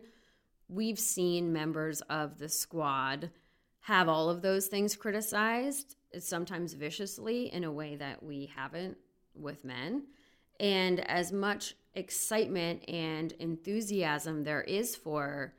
We've 0.68 0.98
seen 0.98 1.52
members 1.52 2.00
of 2.02 2.38
the 2.38 2.48
squad 2.48 3.30
have 3.82 4.08
all 4.08 4.30
of 4.30 4.42
those 4.42 4.66
things 4.66 4.96
criticized, 4.96 5.94
sometimes 6.18 6.72
viciously 6.72 7.52
in 7.52 7.64
a 7.64 7.72
way 7.72 7.96
that 7.96 8.22
we 8.22 8.50
haven't 8.54 8.96
with 9.34 9.64
men. 9.64 10.06
And 10.58 11.00
as 11.08 11.32
much 11.32 11.76
excitement 11.94 12.88
and 12.88 13.32
enthusiasm 13.32 14.44
there 14.44 14.62
is 14.62 14.96
for 14.96 15.54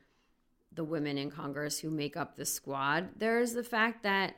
the 0.74 0.84
women 0.84 1.18
in 1.18 1.32
Congress 1.32 1.80
who 1.80 1.90
make 1.90 2.18
up 2.18 2.36
the 2.36 2.46
squad, 2.46 3.10
there's 3.18 3.54
the 3.54 3.64
fact 3.64 4.04
that 4.04 4.36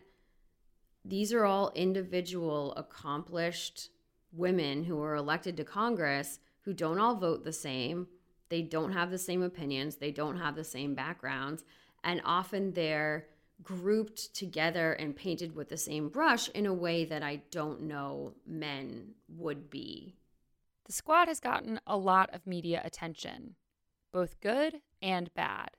these 1.04 1.34
are 1.34 1.46
all 1.46 1.72
individual, 1.74 2.74
accomplished 2.76 3.90
women 4.32 4.84
who 4.84 5.02
are 5.02 5.16
elected 5.16 5.58
to 5.58 5.64
Congress 5.64 6.40
who 6.62 6.74
don't 6.74 7.00
all 7.00 7.16
vote 7.16 7.44
the 7.44 7.54
same. 7.54 8.08
They 8.50 8.62
don't 8.62 8.92
have 8.92 9.10
the 9.10 9.18
same 9.18 9.42
opinions. 9.42 9.96
They 9.96 10.12
don't 10.12 10.38
have 10.38 10.56
the 10.56 10.64
same 10.64 10.96
backgrounds. 10.96 11.64
And 12.04 12.22
often 12.26 12.74
they're 12.74 13.28
grouped 13.64 14.36
together 14.36 14.94
and 14.94 15.16
painted 15.16 15.56
with 15.56 15.70
the 15.70 15.78
same 15.78 16.10
brush 16.10 16.50
in 16.50 16.66
a 16.66 16.74
way 16.74 17.06
that 17.06 17.24
I 17.24 17.42
don't 17.52 17.82
know 17.84 18.34
men 18.46 19.16
would 19.30 19.70
be. 19.70 20.16
The 20.88 20.94
squad 20.94 21.28
has 21.28 21.42
gotten 21.42 21.82
a 21.86 21.98
lot 21.98 22.30
of 22.32 22.48
media 22.48 22.82
attention, 22.86 23.56
both 24.14 24.40
good 24.40 24.76
and 25.02 25.30
bad. 25.34 25.72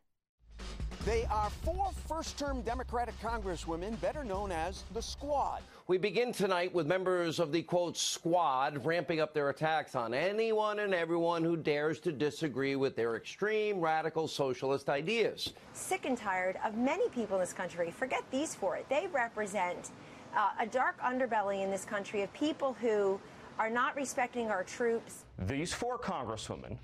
They 1.06 1.24
are 1.30 1.48
four 1.48 1.92
first 2.06 2.38
term 2.38 2.60
Democratic 2.60 3.18
Congresswomen, 3.22 3.98
better 4.02 4.22
known 4.22 4.52
as 4.52 4.84
the 4.92 5.00
Squad. 5.00 5.62
We 5.86 5.96
begin 5.96 6.30
tonight 6.32 6.74
with 6.74 6.86
members 6.86 7.38
of 7.38 7.52
the 7.52 7.62
quote 7.62 7.96
squad 7.96 8.84
ramping 8.84 9.18
up 9.18 9.32
their 9.32 9.48
attacks 9.48 9.94
on 9.94 10.12
anyone 10.12 10.80
and 10.80 10.92
everyone 10.92 11.42
who 11.42 11.56
dares 11.56 12.00
to 12.00 12.12
disagree 12.12 12.76
with 12.76 12.94
their 12.94 13.16
extreme 13.16 13.80
radical 13.80 14.28
socialist 14.28 14.90
ideas. 14.90 15.54
Sick 15.72 16.04
and 16.04 16.18
tired 16.18 16.58
of 16.66 16.76
many 16.76 17.08
people 17.08 17.36
in 17.36 17.40
this 17.40 17.54
country, 17.54 17.90
forget 17.90 18.24
these 18.30 18.54
four, 18.54 18.80
they 18.90 19.06
represent 19.10 19.90
uh, 20.36 20.50
a 20.60 20.66
dark 20.66 21.00
underbelly 21.00 21.64
in 21.64 21.70
this 21.70 21.86
country 21.86 22.20
of 22.20 22.30
people 22.34 22.74
who 22.74 23.18
are 23.58 23.70
not 23.70 23.96
respecting 23.96 24.50
our 24.50 24.64
troops. 24.64 25.24
These 25.38 25.72
four 25.72 25.98
congresswomen 25.98 26.78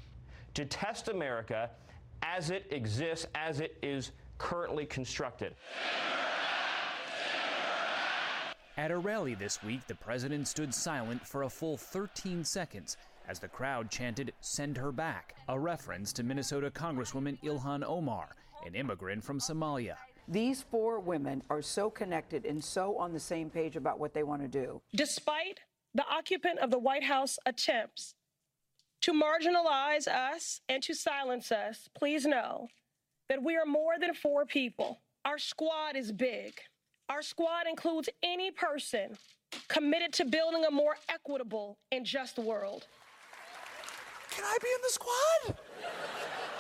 detest 0.55 1.09
America 1.09 1.71
as 2.23 2.51
it 2.51 2.67
exists, 2.71 3.27
as 3.35 3.61
it 3.61 3.77
is 3.83 4.13
currently 4.39 4.87
constructed. 4.87 5.55
At 8.77 8.91
a 8.91 8.99
rally 8.99 9.35
this 9.35 9.63
week, 9.63 9.87
the 9.87 9.95
president 9.95 10.49
stood 10.49 10.75
silent 10.75 11.25
for 11.27 11.45
a 11.45 11.49
full 11.49 11.77
13 11.77 12.45
seconds 12.45 12.97
as 13.29 13.39
the 13.39 13.49
crowd 13.49 13.91
chanted, 13.91 14.33
Send 14.41 14.77
her 14.77 14.93
back, 14.93 15.35
a 15.49 15.59
reference 15.59 16.13
to 16.15 16.23
Minnesota 16.23 16.71
Congresswoman 16.71 17.41
Ilhan 17.43 17.85
Omar, 17.85 18.35
an 18.67 18.75
immigrant 18.75 19.23
from 19.23 19.39
Somalia. 19.39 19.95
These 20.27 20.63
four 20.63 21.01
women 21.01 21.43
are 21.51 21.63
so 21.63 21.91
connected 21.91 22.47
and 22.47 22.63
so 22.63 22.97
on 22.99 23.13
the 23.13 23.21
same 23.21 23.51
page 23.51 23.77
about 23.77 23.99
what 23.99 24.15
they 24.15 24.23
want 24.23 24.43
to 24.43 24.49
do. 24.49 24.81
Despite 24.95 25.61
the 25.95 26.05
occupant 26.11 26.59
of 26.59 26.71
the 26.71 26.79
White 26.79 27.05
House 27.05 27.39
attempts 27.47 28.15
to 29.03 29.13
marginalize 29.13 30.09
us 30.09 30.61
and 30.69 30.83
to 30.83 30.95
silence 30.95 31.53
us, 31.53 31.89
please 31.95 32.25
know 32.25 32.69
that 33.29 33.43
we 33.43 33.57
are 33.57 33.67
more 33.67 33.99
than 33.99 34.15
four 34.15 34.45
people. 34.45 35.01
Our 35.25 35.39
squad 35.39 35.97
is 35.97 36.13
big. 36.13 36.55
Our 37.09 37.23
squad 37.23 37.67
includes 37.69 38.09
any 38.23 38.51
person 38.51 39.17
committed 39.69 40.13
to 40.15 40.25
building 40.25 40.65
a 40.65 40.71
more 40.71 40.97
equitable 41.09 41.79
and 41.93 42.05
just 42.05 42.39
world. 42.39 42.87
Can 44.31 44.45
I 44.45 44.57
be 44.63 44.69
in 44.69 44.81
the 44.83 44.89
squad? 44.91 45.59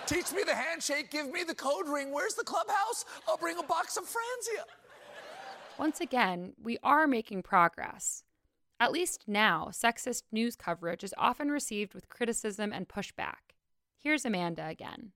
Teach 0.06 0.32
me 0.32 0.42
the 0.44 0.54
handshake, 0.54 1.10
give 1.10 1.30
me 1.32 1.44
the 1.44 1.54
code 1.54 1.88
ring. 1.88 2.12
Where's 2.12 2.34
the 2.34 2.44
clubhouse? 2.44 3.06
I'll 3.26 3.38
bring 3.38 3.58
a 3.58 3.62
box 3.62 3.96
of 3.96 4.04
Franzia. 4.04 4.64
Once 5.78 6.00
again, 6.00 6.52
we 6.62 6.78
are 6.82 7.06
making 7.06 7.42
progress. 7.42 8.23
At 8.84 8.92
least 8.92 9.24
now, 9.26 9.68
sexist 9.70 10.24
news 10.30 10.56
coverage 10.56 11.02
is 11.02 11.14
often 11.16 11.50
received 11.50 11.94
with 11.94 12.10
criticism 12.10 12.70
and 12.70 12.86
pushback. 12.86 13.56
Here's 13.96 14.26
Amanda 14.26 14.66
again. 14.66 15.12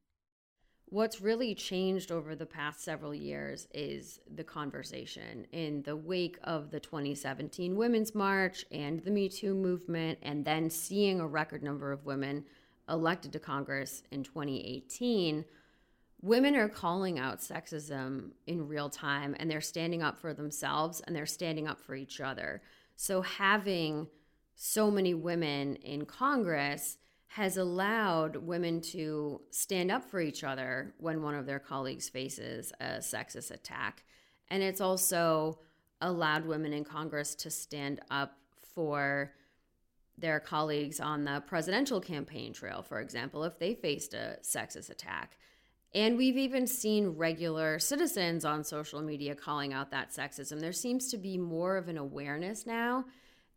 What's 0.87 1.21
really 1.21 1.55
changed 1.55 2.11
over 2.11 2.35
the 2.35 2.47
past 2.47 2.83
several 2.83 3.15
years 3.15 3.69
is 3.75 4.21
the 4.35 4.43
conversation. 4.43 5.47
In 5.53 5.83
the 5.83 5.97
wake 5.97 6.39
of 6.45 6.71
the 6.71 6.81
2017 6.81 7.77
Women's 7.77 8.15
March 8.15 8.65
and 8.73 9.01
the 9.01 9.11
Me 9.11 9.29
Too 9.29 9.53
movement, 9.53 10.19
and 10.23 10.47
then 10.47 10.71
seeing 10.71 11.21
a 11.21 11.27
record 11.27 11.63
number 11.63 11.93
of 11.93 12.07
women 12.07 12.47
elected 12.89 13.35
to 13.35 13.39
Congress 13.39 14.03
in 14.11 14.23
2018, 14.23 15.45
women 16.23 16.57
are 16.57 16.71
calling 16.71 17.19
out 17.19 17.41
sexism 17.41 18.31
in 18.47 18.67
real 18.67 18.89
time 18.89 19.37
and 19.39 19.51
they're 19.51 19.61
standing 19.61 20.03
up 20.03 20.19
for 20.19 20.33
themselves 20.33 21.03
and 21.03 21.15
they're 21.15 21.27
standing 21.27 21.69
up 21.69 21.79
for 21.79 21.95
each 21.95 22.19
other. 22.19 22.63
So 23.01 23.23
having 23.23 24.09
so 24.57 24.91
many 24.91 25.15
women 25.15 25.77
in 25.77 26.05
Congress 26.05 26.99
has 27.29 27.57
allowed 27.57 28.35
women 28.35 28.81
to 28.81 29.41
stand 29.51 29.93
up 29.93 30.05
for 30.05 30.21
each 30.21 30.43
other 30.43 30.95
when 30.99 31.23
one 31.23 31.37
of 31.37 31.47
their 31.47 31.61
colleagues 31.61 32.09
faces 32.09 32.73
a 32.81 32.99
sexist 32.99 33.53
attack. 33.53 34.03
And 34.49 34.65
it's 34.65 34.81
also 34.81 35.61
allowed 36.01 36.45
women 36.45 36.73
in 36.73 36.83
Congress 36.83 37.37
to 37.37 37.51
stand 37.51 38.01
up 38.11 38.37
for 38.75 39.33
their 40.19 40.41
colleagues 40.41 40.99
on 40.99 41.25
the 41.25 41.41
presidential 41.47 42.01
campaign 42.01 42.53
trail, 42.53 42.83
for 42.83 43.01
example, 43.01 43.45
if 43.45 43.61
they 43.61 43.77
faced 43.77 44.13
a 44.13 44.39
sexist 44.43 44.91
attack. 44.91 45.39
And 45.95 46.19
we've 46.19 46.37
even 46.37 46.67
seen 46.67 47.09
regular 47.11 47.79
citizens 47.79 48.45
on 48.45 48.63
social 48.63 49.01
media 49.01 49.35
calling 49.35 49.73
out 49.73 49.91
that 49.91 50.11
sexism. 50.11 50.61
There 50.61 50.73
seems 50.73 51.11
to 51.11 51.17
be 51.17 51.39
more 51.39 51.77
of 51.77 51.89
an 51.89 51.97
awareness 51.97 52.67
now. 52.67 53.07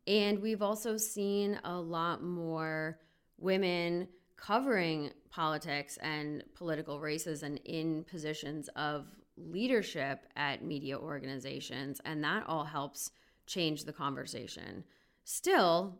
And 0.08 0.41
we've 0.41 0.62
also 0.62 0.98
seen 0.98 1.60
a 1.63 1.78
lot 1.78 2.24
more 2.24 3.00
women 3.38 4.08
covering 4.38 5.12
politics 5.30 5.98
and 6.02 6.44
political 6.56 7.00
races 7.00 7.44
and 7.44 7.60
in 7.65 8.04
positions 8.06 8.70
of 8.76 9.06
leadership 9.38 10.26
at 10.36 10.63
media 10.63 10.98
organizations. 10.98 12.02
And 12.06 12.24
that 12.24 12.46
all 12.48 12.63
helps 12.63 13.12
change 13.46 13.84
the 13.84 13.94
conversation. 13.94 14.84
Still, 15.26 16.00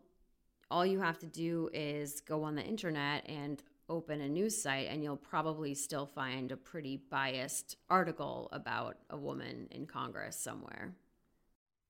all 0.70 0.86
you 0.86 1.00
have 1.00 1.18
to 1.18 1.26
do 1.26 1.68
is 1.72 2.20
go 2.20 2.42
on 2.42 2.54
the 2.54 2.62
internet 2.62 3.28
and 3.28 3.62
open 3.92 4.22
a 4.22 4.28
news 4.28 4.60
site, 4.60 4.88
and 4.88 5.04
you'll 5.04 5.16
probably 5.16 5.74
still 5.74 6.06
find 6.06 6.50
a 6.50 6.56
pretty 6.56 6.96
biased 6.96 7.76
article 7.90 8.48
about 8.50 8.96
a 9.10 9.18
woman 9.18 9.68
in 9.70 9.86
Congress 9.86 10.34
somewhere. 10.34 10.94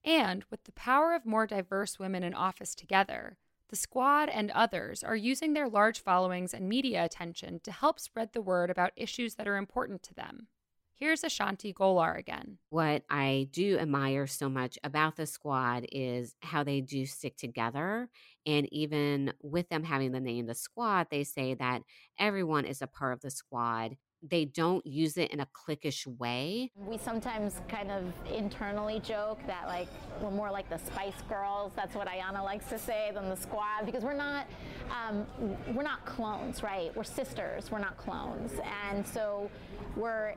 And 0.05 0.45
with 0.51 0.65
the 0.65 0.73
power 0.73 1.15
of 1.15 1.25
more 1.25 1.47
diverse 1.47 2.01
women 2.01 2.25
in 2.25 2.35
office 2.35 2.75
together, 2.75 3.38
the 3.69 3.77
squad 3.77 4.29
and 4.29 4.51
others 4.51 5.05
are 5.05 5.15
using 5.15 5.53
their 5.53 5.69
large 5.69 6.01
followings 6.01 6.53
and 6.53 6.69
media 6.69 7.05
attention 7.05 7.61
to 7.61 7.71
help 7.71 8.01
spread 8.01 8.33
the 8.33 8.43
word 8.43 8.69
about 8.69 8.93
issues 8.97 9.37
that 9.37 9.47
are 9.47 9.57
important 9.57 10.03
to 10.03 10.15
them. 10.15 10.49
Here's 11.03 11.25
Ashanti 11.25 11.75
Gholar 11.75 12.17
again. 12.17 12.59
What 12.71 13.03
I 13.11 13.49
do 13.51 13.77
admire 13.77 14.29
so 14.29 14.49
much 14.49 14.79
about 14.85 15.17
the 15.17 15.27
squad 15.27 15.85
is 15.91 16.37
how 16.43 16.62
they 16.62 16.81
do 16.81 17.07
stick 17.07 17.37
together. 17.37 18.09
And 18.47 18.73
even 18.73 19.33
with 19.43 19.69
them 19.69 19.83
having 19.83 20.12
the 20.12 20.21
name 20.21 20.47
the 20.47 20.55
squad, 20.55 21.09
they 21.11 21.25
say 21.25 21.55
that 21.55 21.83
everyone 22.21 22.67
is 22.67 22.83
a 22.83 22.87
part 22.87 23.15
of 23.15 23.21
the 23.21 23.33
squad 23.33 23.97
they 24.22 24.44
don't 24.44 24.85
use 24.87 25.16
it 25.16 25.30
in 25.30 25.40
a 25.40 25.46
cliquish 25.46 26.06
way. 26.18 26.70
We 26.76 26.98
sometimes 26.98 27.61
kind 27.68 27.90
of 27.90 28.04
internally 28.32 29.00
joke 29.00 29.40
that 29.46 29.66
like 29.66 29.88
we're 30.20 30.30
more 30.30 30.50
like 30.50 30.68
the 30.70 30.78
Spice 30.78 31.20
Girls. 31.28 31.72
That's 31.74 31.94
what 31.94 32.08
Ayanna 32.08 32.42
likes 32.44 32.66
to 32.66 32.78
say 32.78 33.11
than 33.14 33.28
the 33.28 33.37
Squad 33.37 33.85
because 33.85 34.04
we're 34.04 34.12
not 34.12 34.46
um, 34.90 35.26
we're 35.74 35.82
not 35.82 36.04
clones, 36.06 36.62
right? 36.62 36.94
We're 36.96 37.04
sisters. 37.04 37.70
We're 37.70 37.80
not 37.80 37.96
clones, 37.96 38.52
and 38.88 39.06
so 39.06 39.50
we're 39.96 40.35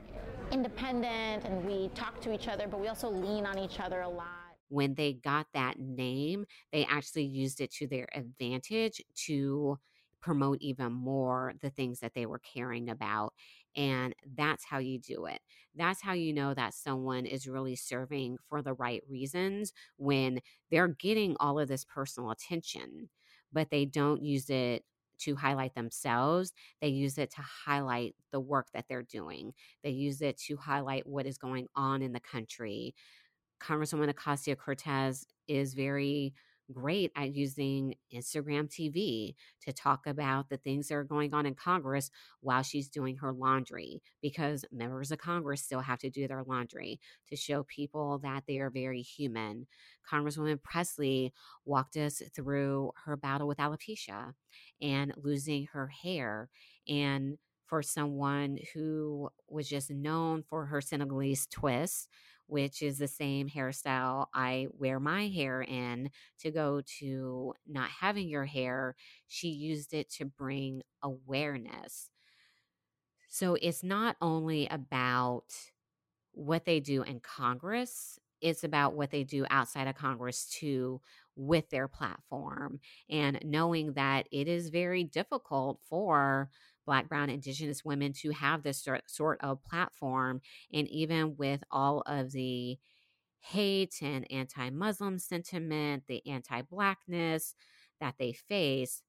independent 0.52 1.44
and 1.44 1.64
we 1.64 1.88
talk 1.94 2.20
to 2.20 2.32
each 2.32 2.48
other, 2.48 2.68
but 2.68 2.80
we 2.80 2.88
also 2.88 3.08
lean 3.08 3.46
on 3.46 3.58
each 3.58 3.80
other 3.80 4.02
a 4.02 4.08
lot 4.08 4.28
when 4.68 4.94
they 4.94 5.12
got 5.12 5.46
that 5.54 5.78
name, 5.78 6.44
they 6.72 6.84
actually 6.86 7.24
used 7.24 7.60
it 7.60 7.72
to 7.72 7.86
their 7.86 8.08
advantage 8.14 9.00
to 9.14 9.78
promote 10.20 10.58
even 10.60 10.92
more 10.92 11.54
the 11.60 11.70
things 11.70 12.00
that 12.00 12.14
they 12.14 12.26
were 12.26 12.40
caring 12.40 12.90
about. 12.90 13.32
And 13.76 14.14
that's 14.34 14.64
how 14.64 14.78
you 14.78 14.98
do 14.98 15.26
it. 15.26 15.40
That's 15.74 16.00
how 16.00 16.14
you 16.14 16.32
know 16.32 16.54
that 16.54 16.74
someone 16.74 17.26
is 17.26 17.46
really 17.46 17.76
serving 17.76 18.38
for 18.48 18.62
the 18.62 18.72
right 18.72 19.02
reasons 19.08 19.72
when 19.98 20.40
they're 20.70 20.88
getting 20.88 21.36
all 21.38 21.58
of 21.58 21.68
this 21.68 21.84
personal 21.84 22.30
attention, 22.30 23.10
but 23.52 23.70
they 23.70 23.84
don't 23.84 24.22
use 24.22 24.48
it 24.48 24.84
to 25.18 25.36
highlight 25.36 25.74
themselves. 25.74 26.52
They 26.80 26.88
use 26.88 27.18
it 27.18 27.30
to 27.32 27.42
highlight 27.42 28.14
the 28.32 28.40
work 28.40 28.68
that 28.72 28.86
they're 28.88 29.02
doing. 29.02 29.52
They 29.84 29.90
use 29.90 30.22
it 30.22 30.38
to 30.46 30.56
highlight 30.56 31.06
what 31.06 31.26
is 31.26 31.38
going 31.38 31.68
on 31.74 32.02
in 32.02 32.12
the 32.12 32.20
country. 32.20 32.94
Congresswoman 33.60 34.12
Ocasio 34.12 34.56
Cortez 34.56 35.26
is 35.48 35.74
very 35.74 36.34
great 36.72 37.12
at 37.16 37.34
using 37.34 37.94
Instagram 38.14 38.68
TV 38.68 39.34
to 39.62 39.72
talk 39.72 40.06
about 40.06 40.48
the 40.48 40.56
things 40.56 40.88
that 40.88 40.94
are 40.94 41.04
going 41.04 41.34
on 41.34 41.46
in 41.46 41.54
Congress 41.54 42.10
while 42.40 42.62
she's 42.62 42.88
doing 42.88 43.16
her 43.16 43.32
laundry, 43.32 44.02
because 44.22 44.64
members 44.72 45.10
of 45.10 45.18
Congress 45.18 45.62
still 45.62 45.80
have 45.80 45.98
to 45.98 46.10
do 46.10 46.26
their 46.26 46.42
laundry 46.44 47.00
to 47.28 47.36
show 47.36 47.62
people 47.64 48.18
that 48.18 48.44
they 48.46 48.58
are 48.58 48.70
very 48.70 49.02
human. 49.02 49.66
Congresswoman 50.10 50.62
Pressley 50.62 51.32
walked 51.64 51.96
us 51.96 52.22
through 52.34 52.92
her 53.04 53.16
battle 53.16 53.46
with 53.48 53.58
alopecia 53.58 54.32
and 54.80 55.12
losing 55.16 55.66
her 55.72 55.88
hair. 55.88 56.48
And 56.88 57.38
for 57.66 57.82
someone 57.82 58.58
who 58.74 59.28
was 59.48 59.68
just 59.68 59.90
known 59.90 60.44
for 60.48 60.66
her 60.66 60.80
Senegalese 60.80 61.48
twist, 61.48 62.08
which 62.46 62.82
is 62.82 62.98
the 62.98 63.08
same 63.08 63.48
hairstyle 63.48 64.26
I 64.32 64.68
wear 64.78 65.00
my 65.00 65.22
mm-hmm. 65.22 65.34
hair 65.34 65.62
in 65.62 66.10
to 66.40 66.50
go 66.50 66.82
to 66.98 67.54
not 67.66 67.88
having 67.88 68.28
your 68.28 68.44
hair. 68.44 68.94
She 69.26 69.48
used 69.48 69.94
it 69.94 70.10
to 70.14 70.24
bring 70.24 70.82
awareness. 71.02 72.10
So 73.28 73.56
it's 73.60 73.82
not 73.82 74.16
only 74.20 74.66
about 74.68 75.44
what 76.32 76.64
they 76.64 76.80
do 76.80 77.02
in 77.02 77.20
Congress. 77.20 78.18
It's 78.40 78.64
about 78.64 78.94
what 78.94 79.10
they 79.10 79.24
do 79.24 79.46
outside 79.50 79.88
of 79.88 79.94
Congress 79.94 80.46
too 80.46 81.00
with 81.34 81.68
their 81.70 81.88
platform 81.88 82.80
and 83.10 83.38
knowing 83.44 83.92
that 83.94 84.26
it 84.30 84.48
is 84.48 84.70
very 84.70 85.04
difficult 85.04 85.80
for 85.88 86.50
Black, 86.86 87.08
Brown, 87.08 87.28
Indigenous 87.30 87.84
women 87.84 88.12
to 88.20 88.30
have 88.30 88.62
this 88.62 88.86
sort, 89.06 89.40
of 89.40 89.62
platform. 89.64 90.40
And 90.72 90.88
even 90.88 91.36
with 91.36 91.62
all 91.70 92.02
of 92.06 92.32
the 92.32 92.78
hate 93.40 93.96
and 94.02 94.30
anti 94.30 94.70
Muslim 94.70 95.18
sentiment, 95.18 96.04
the 96.06 96.26
anti 96.26 96.62
Blackness 96.62 97.54
that 98.00 98.14
they 98.18 98.32
face, 98.32 99.02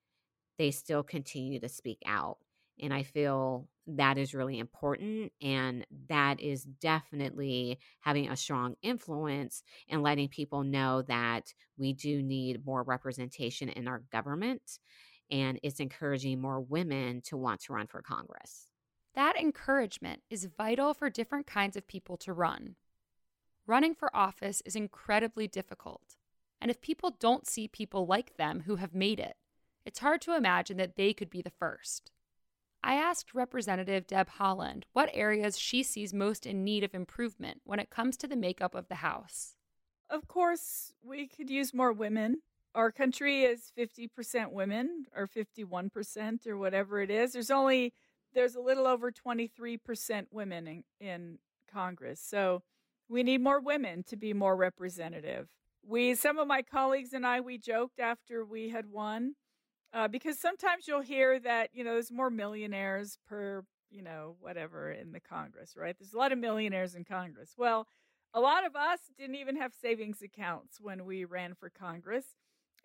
they 0.58 0.72
still 0.72 1.04
continue 1.04 1.60
to 1.60 1.70
speak 1.70 2.00
out. 2.06 2.38
And 2.82 2.94
I 2.94 3.04
feel 3.04 3.68
that 3.88 4.18
is 4.18 4.34
really 4.34 4.60
important. 4.60 5.32
And 5.42 5.86
that 6.10 6.40
is 6.40 6.64
definitely 6.64 7.80
having 8.02 8.30
a 8.30 8.38
strong 8.38 8.76
influence 8.82 9.64
in 9.88 10.02
letting 10.02 10.28
people 10.28 10.64
know 10.64 11.02
that 11.04 11.54
we 11.78 11.94
do 11.94 12.22
need 12.22 12.66
more 12.66 12.84
representation 12.84 13.70
in 13.70 13.88
our 13.88 14.04
government. 14.12 14.80
And 15.30 15.60
it's 15.64 15.80
encouraging 15.80 16.40
more 16.40 16.62
women 16.62 17.22
to 17.26 17.38
want 17.38 17.62
to 17.64 17.74
run 17.74 17.88
for 17.88 18.02
Congress. 18.02 18.68
That 19.16 19.38
encouragement 19.38 20.22
is 20.30 20.48
vital 20.58 20.94
for 20.94 21.10
different 21.10 21.48
kinds 21.48 21.76
of 21.76 21.88
people 21.88 22.18
to 22.18 22.34
run. 22.34 22.76
Running 23.66 23.94
for 23.94 24.16
office 24.16 24.62
is 24.66 24.76
incredibly 24.76 25.48
difficult. 25.48 26.16
And 26.62 26.72
if 26.72 26.82
people 26.82 27.16
don't 27.20 27.48
see 27.48 27.68
people 27.68 28.06
like 28.06 28.38
them 28.38 28.64
who 28.66 28.78
have 28.78 28.94
made 28.94 29.20
it, 29.20 29.36
it's 29.86 30.00
hard 30.00 30.22
to 30.22 30.36
imagine 30.36 30.78
that 30.78 30.96
they 30.96 31.14
could 31.14 31.30
be 31.30 31.42
the 31.42 31.50
first. 31.50 32.12
I 32.84 32.96
asked 32.96 33.34
Representative 33.34 34.08
Deb 34.08 34.30
Haaland 34.40 34.84
what 34.94 35.10
areas 35.14 35.58
she 35.58 35.84
sees 35.84 36.14
most 36.14 36.46
in 36.46 36.64
need 36.64 36.84
of 36.84 36.94
improvement 36.94 37.62
when 37.66 37.80
it 37.80 37.90
comes 37.90 38.18
to 38.18 38.28
the 38.28 38.36
makeup 38.36 38.76
of 38.76 38.88
the 38.88 38.96
House. 38.96 39.56
Of 40.10 40.28
course, 40.28 40.94
we 41.04 41.28
could 41.28 41.50
use 41.50 41.74
more 41.74 41.92
women. 41.92 42.42
Our 42.78 42.92
country 42.92 43.42
is 43.42 43.72
50% 43.76 44.52
women 44.52 45.08
or 45.16 45.28
51% 45.28 46.46
or 46.46 46.58
whatever 46.60 47.02
it 47.02 47.10
is. 47.10 47.34
There's 47.34 47.50
only 47.50 47.92
there's 48.36 48.54
a 48.54 48.60
little 48.60 48.86
over 48.86 49.12
23% 49.12 50.28
women 50.30 50.68
in, 50.68 50.84
in 51.00 51.40
Congress. 51.74 52.22
So 52.24 52.62
we 53.10 53.24
need 53.24 53.42
more 53.42 53.60
women 53.60 54.04
to 54.04 54.16
be 54.16 54.32
more 54.32 54.56
representative. 54.56 55.48
We 55.84 56.14
some 56.14 56.38
of 56.38 56.48
my 56.48 56.62
colleagues 56.62 57.14
and 57.14 57.26
I 57.26 57.42
we 57.42 57.58
joked 57.58 58.00
after 58.00 58.46
we 58.46 58.70
had 58.70 58.92
won 58.92 59.34
uh, 59.92 60.08
because 60.08 60.38
sometimes 60.38 60.88
you'll 60.88 61.02
hear 61.02 61.40
that 61.40 61.72
you 61.74 61.84
know 61.84 61.94
there's 61.94 62.12
more 62.12 62.30
millionaires 62.30 63.18
per 63.28 63.64
you 63.90 64.04
know 64.04 64.36
whatever 64.40 64.92
in 64.92 65.14
the 65.14 65.20
Congress, 65.20 65.74
right? 65.76 65.96
There's 65.98 66.14
a 66.14 66.18
lot 66.20 66.32
of 66.32 66.38
millionaires 66.38 66.94
in 66.94 67.06
Congress. 67.06 67.56
Well, 67.58 67.88
a 68.36 68.40
lot 68.40 68.68
of 68.68 68.76
us 68.76 69.00
didn't 69.18 69.38
even 69.38 69.56
have 69.56 69.74
savings 69.74 70.22
accounts 70.22 70.80
when 70.80 71.06
we 71.06 71.26
ran 71.26 71.56
for 71.56 71.72
Congress, 71.72 72.36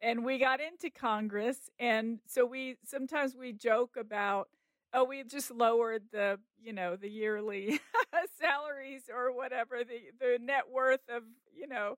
and 0.02 0.24
we 0.24 0.38
got 0.38 0.60
into 0.60 0.90
Congress, 0.90 1.70
and 1.78 2.18
so 2.26 2.44
we 2.44 2.76
sometimes 2.84 3.36
we 3.36 3.52
joke 3.52 3.96
about 3.98 4.48
oh 4.94 5.04
we've 5.04 5.28
just 5.28 5.50
lowered 5.50 6.02
the 6.12 6.38
you 6.62 6.72
know 6.72 6.96
the 6.96 7.08
yearly 7.10 7.80
salaries 8.40 9.04
or 9.14 9.34
whatever 9.34 9.78
the 9.84 10.00
the 10.20 10.38
net 10.40 10.64
worth 10.70 11.00
of 11.08 11.22
you 11.54 11.68
know 11.68 11.96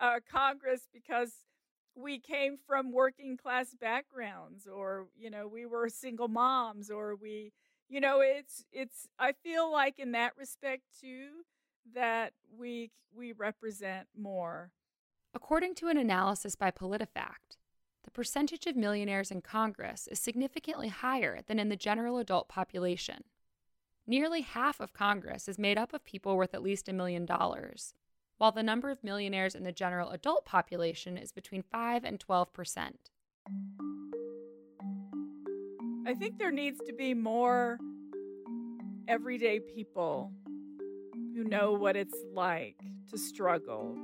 uh, 0.00 0.20
Congress 0.30 0.82
because 0.92 1.32
we 1.96 2.18
came 2.18 2.56
from 2.66 2.92
working 2.92 3.36
class 3.36 3.74
backgrounds 3.80 4.66
or 4.66 5.08
you 5.18 5.30
know 5.30 5.48
we 5.48 5.66
were 5.66 5.88
single 5.88 6.28
moms 6.28 6.90
or 6.90 7.16
we 7.16 7.52
you 7.88 8.00
know 8.00 8.20
it's 8.20 8.64
it's 8.72 9.08
i 9.18 9.32
feel 9.32 9.70
like 9.70 9.98
in 9.98 10.12
that 10.12 10.32
respect 10.38 10.82
too 11.00 11.28
that 11.94 12.32
we 12.56 12.90
we 13.14 13.32
represent 13.32 14.06
more 14.16 14.70
according 15.34 15.74
to 15.74 15.88
an 15.88 15.96
analysis 15.96 16.54
by 16.54 16.70
politifact 16.70 17.56
the 18.04 18.10
percentage 18.10 18.66
of 18.66 18.76
millionaires 18.76 19.30
in 19.30 19.40
congress 19.40 20.08
is 20.10 20.18
significantly 20.18 20.88
higher 20.88 21.40
than 21.46 21.58
in 21.58 21.68
the 21.68 21.76
general 21.76 22.18
adult 22.18 22.48
population 22.48 23.24
nearly 24.06 24.40
half 24.40 24.80
of 24.80 24.92
congress 24.92 25.48
is 25.48 25.58
made 25.58 25.78
up 25.78 25.92
of 25.92 26.04
people 26.04 26.36
worth 26.36 26.54
at 26.54 26.62
least 26.62 26.88
a 26.88 26.92
million 26.92 27.24
dollars 27.24 27.94
while 28.40 28.52
the 28.52 28.62
number 28.62 28.88
of 28.88 29.04
millionaires 29.04 29.54
in 29.54 29.64
the 29.64 29.70
general 29.70 30.08
adult 30.12 30.46
population 30.46 31.18
is 31.18 31.30
between 31.30 31.62
5 31.62 32.04
and 32.04 32.18
12 32.18 32.50
percent. 32.54 33.10
I 36.06 36.14
think 36.14 36.38
there 36.38 36.50
needs 36.50 36.80
to 36.86 36.94
be 36.94 37.12
more 37.12 37.78
everyday 39.08 39.60
people 39.60 40.32
who 41.34 41.44
know 41.44 41.74
what 41.74 41.96
it's 41.96 42.16
like 42.32 42.80
to 43.10 43.18
struggle. 43.18 43.94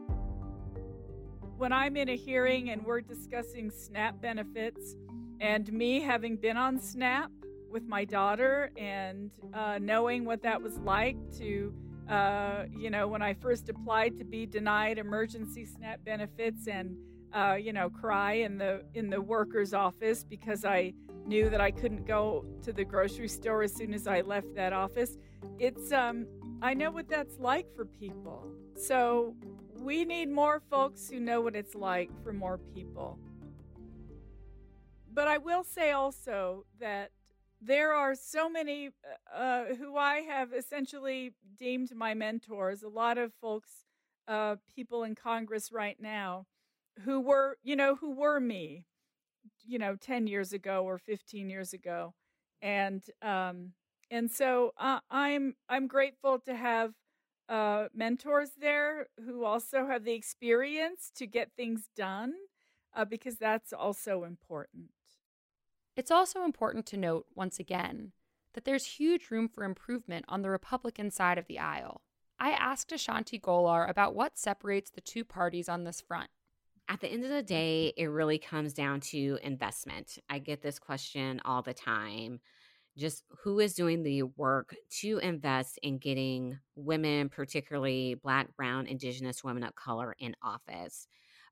When 1.56 1.72
I'm 1.72 1.96
in 1.96 2.10
a 2.10 2.16
hearing 2.16 2.70
and 2.70 2.84
we're 2.84 3.00
discussing 3.00 3.70
SNAP 3.70 4.20
benefits, 4.20 4.94
and 5.40 5.72
me 5.72 6.00
having 6.00 6.36
been 6.36 6.56
on 6.56 6.78
SNAP 6.78 7.30
with 7.70 7.86
my 7.86 8.04
daughter 8.04 8.70
and 8.76 9.30
uh, 9.54 9.78
knowing 9.80 10.24
what 10.24 10.42
that 10.42 10.60
was 10.60 10.78
like 10.78 11.16
to 11.38 11.74
uh, 12.08 12.66
you 12.70 12.88
know, 12.90 13.08
when 13.08 13.20
I 13.20 13.34
first 13.34 13.68
applied 13.68 14.16
to 14.18 14.24
be 14.24 14.46
denied 14.46 14.98
emergency 14.98 15.64
SNAP 15.64 16.04
benefits 16.04 16.68
and 16.68 16.96
uh, 17.34 17.54
you 17.54 17.72
know, 17.72 17.90
cry 17.90 18.34
in 18.34 18.58
the 18.58 18.82
in 18.94 19.10
the 19.10 19.20
worker's 19.20 19.74
office 19.74 20.24
because 20.24 20.64
I 20.64 20.92
knew 21.26 21.50
that 21.50 21.60
I 21.60 21.70
couldn't 21.70 22.06
go 22.06 22.44
to 22.62 22.72
the 22.72 22.84
grocery 22.84 23.28
store 23.28 23.62
as 23.62 23.74
soon 23.74 23.92
as 23.92 24.06
I 24.06 24.20
left 24.20 24.54
that 24.54 24.72
office. 24.72 25.16
It's 25.58 25.90
um, 25.90 26.26
I 26.62 26.74
know 26.74 26.90
what 26.90 27.08
that's 27.08 27.38
like 27.38 27.66
for 27.74 27.84
people. 27.84 28.46
So 28.76 29.34
we 29.80 30.04
need 30.04 30.28
more 30.30 30.60
folks 30.70 31.08
who 31.08 31.20
know 31.20 31.40
what 31.40 31.54
it's 31.54 31.74
like 31.74 32.10
for 32.22 32.32
more 32.32 32.58
people. 32.74 33.18
But 35.12 35.28
I 35.28 35.38
will 35.38 35.64
say 35.64 35.92
also 35.92 36.66
that 36.78 37.10
there 37.60 37.92
are 37.92 38.14
so 38.14 38.48
many 38.48 38.90
uh, 39.34 39.38
uh, 39.38 39.74
who 39.74 39.96
I 39.96 40.16
have 40.16 40.52
essentially 40.52 41.32
deemed 41.58 41.94
my 41.94 42.14
mentors. 42.14 42.82
A 42.82 42.88
lot 42.88 43.16
of 43.16 43.32
folks, 43.40 43.84
uh, 44.28 44.56
people 44.74 45.04
in 45.04 45.14
Congress 45.14 45.72
right 45.72 45.96
now, 45.98 46.46
who 47.04 47.20
were, 47.20 47.56
you 47.62 47.76
know, 47.76 47.94
who 47.96 48.12
were 48.14 48.40
me, 48.40 48.84
you 49.64 49.78
know, 49.78 49.96
ten 49.96 50.26
years 50.26 50.52
ago 50.52 50.84
or 50.84 50.98
fifteen 50.98 51.48
years 51.48 51.72
ago, 51.72 52.14
and 52.60 53.02
um, 53.22 53.72
and 54.10 54.30
so 54.30 54.72
uh, 54.78 55.00
I'm 55.10 55.56
I'm 55.68 55.86
grateful 55.86 56.38
to 56.40 56.54
have 56.54 56.92
uh, 57.48 57.88
mentors 57.94 58.50
there 58.60 59.08
who 59.24 59.44
also 59.44 59.86
have 59.86 60.04
the 60.04 60.14
experience 60.14 61.10
to 61.16 61.26
get 61.26 61.52
things 61.56 61.88
done, 61.96 62.34
uh, 62.94 63.04
because 63.04 63.36
that's 63.36 63.72
also 63.72 64.24
important. 64.24 64.90
It's 65.96 66.10
also 66.10 66.44
important 66.44 66.86
to 66.86 66.96
note, 66.96 67.26
once 67.34 67.58
again, 67.58 68.12
that 68.54 68.64
there's 68.64 68.84
huge 68.84 69.30
room 69.30 69.48
for 69.48 69.64
improvement 69.64 70.24
on 70.28 70.42
the 70.42 70.50
Republican 70.50 71.10
side 71.10 71.38
of 71.38 71.46
the 71.46 71.58
aisle. 71.58 72.02
I 72.38 72.50
asked 72.50 72.92
Ashanti 72.92 73.38
Gholar 73.38 73.88
about 73.88 74.14
what 74.14 74.38
separates 74.38 74.90
the 74.90 75.00
two 75.00 75.24
parties 75.24 75.68
on 75.68 75.84
this 75.84 76.00
front. 76.00 76.28
At 76.88 77.00
the 77.00 77.08
end 77.08 77.24
of 77.24 77.30
the 77.30 77.42
day, 77.42 77.92
it 77.96 78.06
really 78.06 78.38
comes 78.38 78.72
down 78.72 79.00
to 79.00 79.38
investment. 79.42 80.18
I 80.28 80.38
get 80.38 80.62
this 80.62 80.78
question 80.78 81.40
all 81.44 81.62
the 81.62 81.74
time. 81.74 82.40
Just 82.96 83.24
who 83.42 83.60
is 83.60 83.74
doing 83.74 84.02
the 84.02 84.22
work 84.22 84.74
to 85.00 85.18
invest 85.18 85.78
in 85.82 85.98
getting 85.98 86.58
women, 86.76 87.28
particularly 87.28 88.14
Black, 88.14 88.56
Brown, 88.56 88.86
Indigenous 88.86 89.44
women 89.44 89.62
of 89.64 89.74
color, 89.74 90.16
in 90.18 90.34
office? 90.42 91.06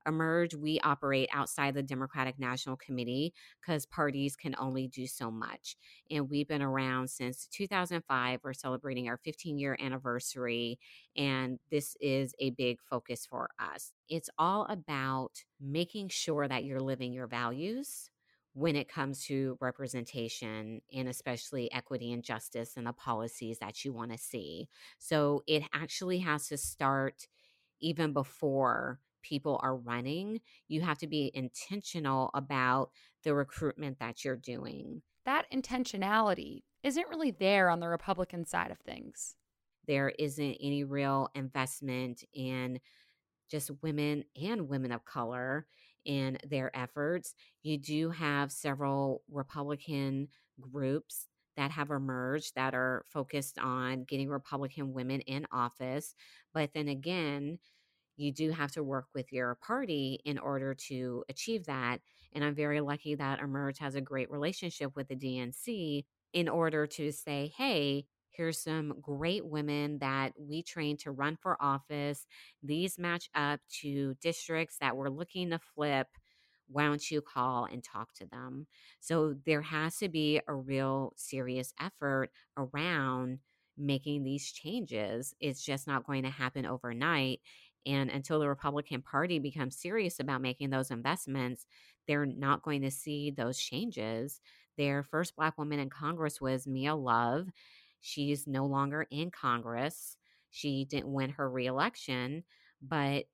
Emerge, 0.07 0.53
we 0.53 0.79
operate 0.81 1.29
outside 1.33 1.73
the 1.73 1.83
Democratic 1.83 2.37
National 2.37 2.75
Committee 2.75 3.33
because 3.59 3.85
parties 3.85 4.35
can 4.35 4.55
only 4.59 4.87
do 4.87 5.07
so 5.07 5.31
much. 5.31 5.75
And 6.11 6.29
we've 6.29 6.47
been 6.47 6.61
around 6.61 7.09
since 7.09 7.47
2005. 7.47 8.39
We're 8.43 8.53
celebrating 8.53 9.07
our 9.07 9.17
15 9.17 9.57
year 9.57 9.75
anniversary, 9.79 10.79
and 11.17 11.59
this 11.71 11.97
is 11.99 12.35
a 12.39 12.51
big 12.51 12.79
focus 12.87 13.25
for 13.25 13.49
us. 13.59 13.91
It's 14.07 14.29
all 14.37 14.65
about 14.69 15.43
making 15.59 16.09
sure 16.09 16.47
that 16.47 16.63
you're 16.63 16.79
living 16.79 17.11
your 17.11 17.27
values 17.27 18.11
when 18.55 18.77
it 18.77 18.87
comes 18.87 19.25
to 19.25 19.57
representation 19.59 20.81
and 20.93 21.09
especially 21.09 21.69
equity 21.73 22.13
and 22.13 22.23
justice 22.23 22.77
and 22.77 22.87
the 22.87 22.93
policies 22.93 23.59
that 23.59 23.83
you 23.83 23.91
want 23.91 24.13
to 24.13 24.17
see. 24.17 24.69
So 24.97 25.43
it 25.45 25.63
actually 25.73 26.19
has 26.19 26.47
to 26.47 26.57
start 26.57 27.27
even 27.81 28.13
before 28.13 29.01
people 29.21 29.59
are 29.61 29.75
running, 29.75 30.39
you 30.69 30.79
have 30.81 30.97
to 30.99 31.07
be 31.07 31.31
intentional 31.33 32.31
about 32.33 32.91
the 33.25 33.35
recruitment 33.35 33.99
that 33.99 34.23
you're 34.23 34.37
doing. 34.37 35.01
That 35.25 35.51
intentionality 35.51 36.61
isn't 36.81 37.09
really 37.09 37.31
there 37.31 37.69
on 37.69 37.81
the 37.81 37.89
Republican 37.89 38.45
side 38.45 38.71
of 38.71 38.79
things. 38.79 39.35
There 39.85 40.13
isn't 40.17 40.57
any 40.61 40.85
real 40.85 41.29
investment 41.35 42.23
in 42.33 42.79
just 43.51 43.69
women 43.81 44.23
and 44.41 44.69
women 44.69 44.93
of 44.93 45.03
color 45.03 45.67
in 46.05 46.37
their 46.47 46.75
efforts. 46.75 47.33
You 47.63 47.77
do 47.77 48.09
have 48.11 48.51
several 48.51 49.23
Republican 49.31 50.29
groups 50.59 51.27
that 51.57 51.71
have 51.71 51.89
emerged 51.89 52.55
that 52.55 52.73
are 52.73 53.03
focused 53.07 53.57
on 53.59 54.03
getting 54.03 54.29
Republican 54.29 54.93
women 54.93 55.21
in 55.21 55.45
office. 55.51 56.13
But 56.53 56.71
then 56.73 56.87
again, 56.87 57.59
you 58.17 58.31
do 58.31 58.51
have 58.51 58.71
to 58.73 58.83
work 58.83 59.07
with 59.13 59.31
your 59.31 59.55
party 59.55 60.19
in 60.25 60.37
order 60.37 60.73
to 60.87 61.23
achieve 61.29 61.65
that. 61.65 61.99
And 62.33 62.43
I'm 62.43 62.55
very 62.55 62.81
lucky 62.81 63.15
that 63.15 63.39
Emerge 63.39 63.79
has 63.79 63.95
a 63.95 64.01
great 64.01 64.31
relationship 64.31 64.95
with 64.95 65.07
the 65.07 65.15
DNC 65.15 66.05
in 66.33 66.49
order 66.49 66.87
to 66.87 67.11
say, 67.11 67.51
hey, 67.57 68.05
here's 68.35 68.61
some 68.61 68.95
great 69.01 69.45
women 69.45 69.99
that 69.99 70.33
we 70.37 70.63
train 70.63 70.97
to 70.97 71.11
run 71.11 71.37
for 71.41 71.57
office. 71.61 72.25
These 72.63 72.97
match 72.99 73.29
up 73.35 73.59
to 73.81 74.15
districts 74.21 74.77
that 74.79 74.95
we're 74.95 75.09
looking 75.09 75.49
to 75.51 75.59
flip. 75.59 76.07
Why 76.67 76.85
don't 76.85 77.11
you 77.11 77.21
call 77.21 77.65
and 77.65 77.83
talk 77.83 78.13
to 78.15 78.25
them? 78.25 78.67
So 78.99 79.35
there 79.45 79.61
has 79.61 79.97
to 79.97 80.09
be 80.09 80.41
a 80.47 80.53
real 80.55 81.13
serious 81.15 81.73
effort 81.79 82.31
around 82.57 83.39
making 83.77 84.23
these 84.23 84.51
changes. 84.51 85.35
It's 85.39 85.63
just 85.63 85.85
not 85.87 86.05
going 86.05 86.23
to 86.23 86.29
happen 86.29 86.65
overnight. 86.65 87.41
And 87.85 88.09
until 88.09 88.39
the 88.39 88.49
Republican 88.49 89.01
Party 89.01 89.37
becomes 89.37 89.77
serious 89.77 90.19
about 90.19 90.41
making 90.41 90.71
those 90.71 90.89
investments, 90.89 91.67
they're 92.07 92.25
not 92.25 92.63
going 92.63 92.81
to 92.81 92.91
see 92.91 93.31
those 93.31 93.59
changes. 93.59 94.41
Their 94.77 95.03
first 95.03 95.35
Black 95.35 95.57
woman 95.57 95.79
in 95.79 95.89
Congress 95.89 96.41
was 96.41 96.67
Mia 96.67 96.95
Love. 96.95 97.49
She's 98.05 98.45
no 98.45 98.67
longer 98.67 99.07
in 99.09 99.31
Congress. 99.31 100.15
She 100.51 100.85
didn't 100.85 101.11
win 101.11 101.31
her 101.31 101.49
reelection, 101.49 102.43
but 102.79 103.25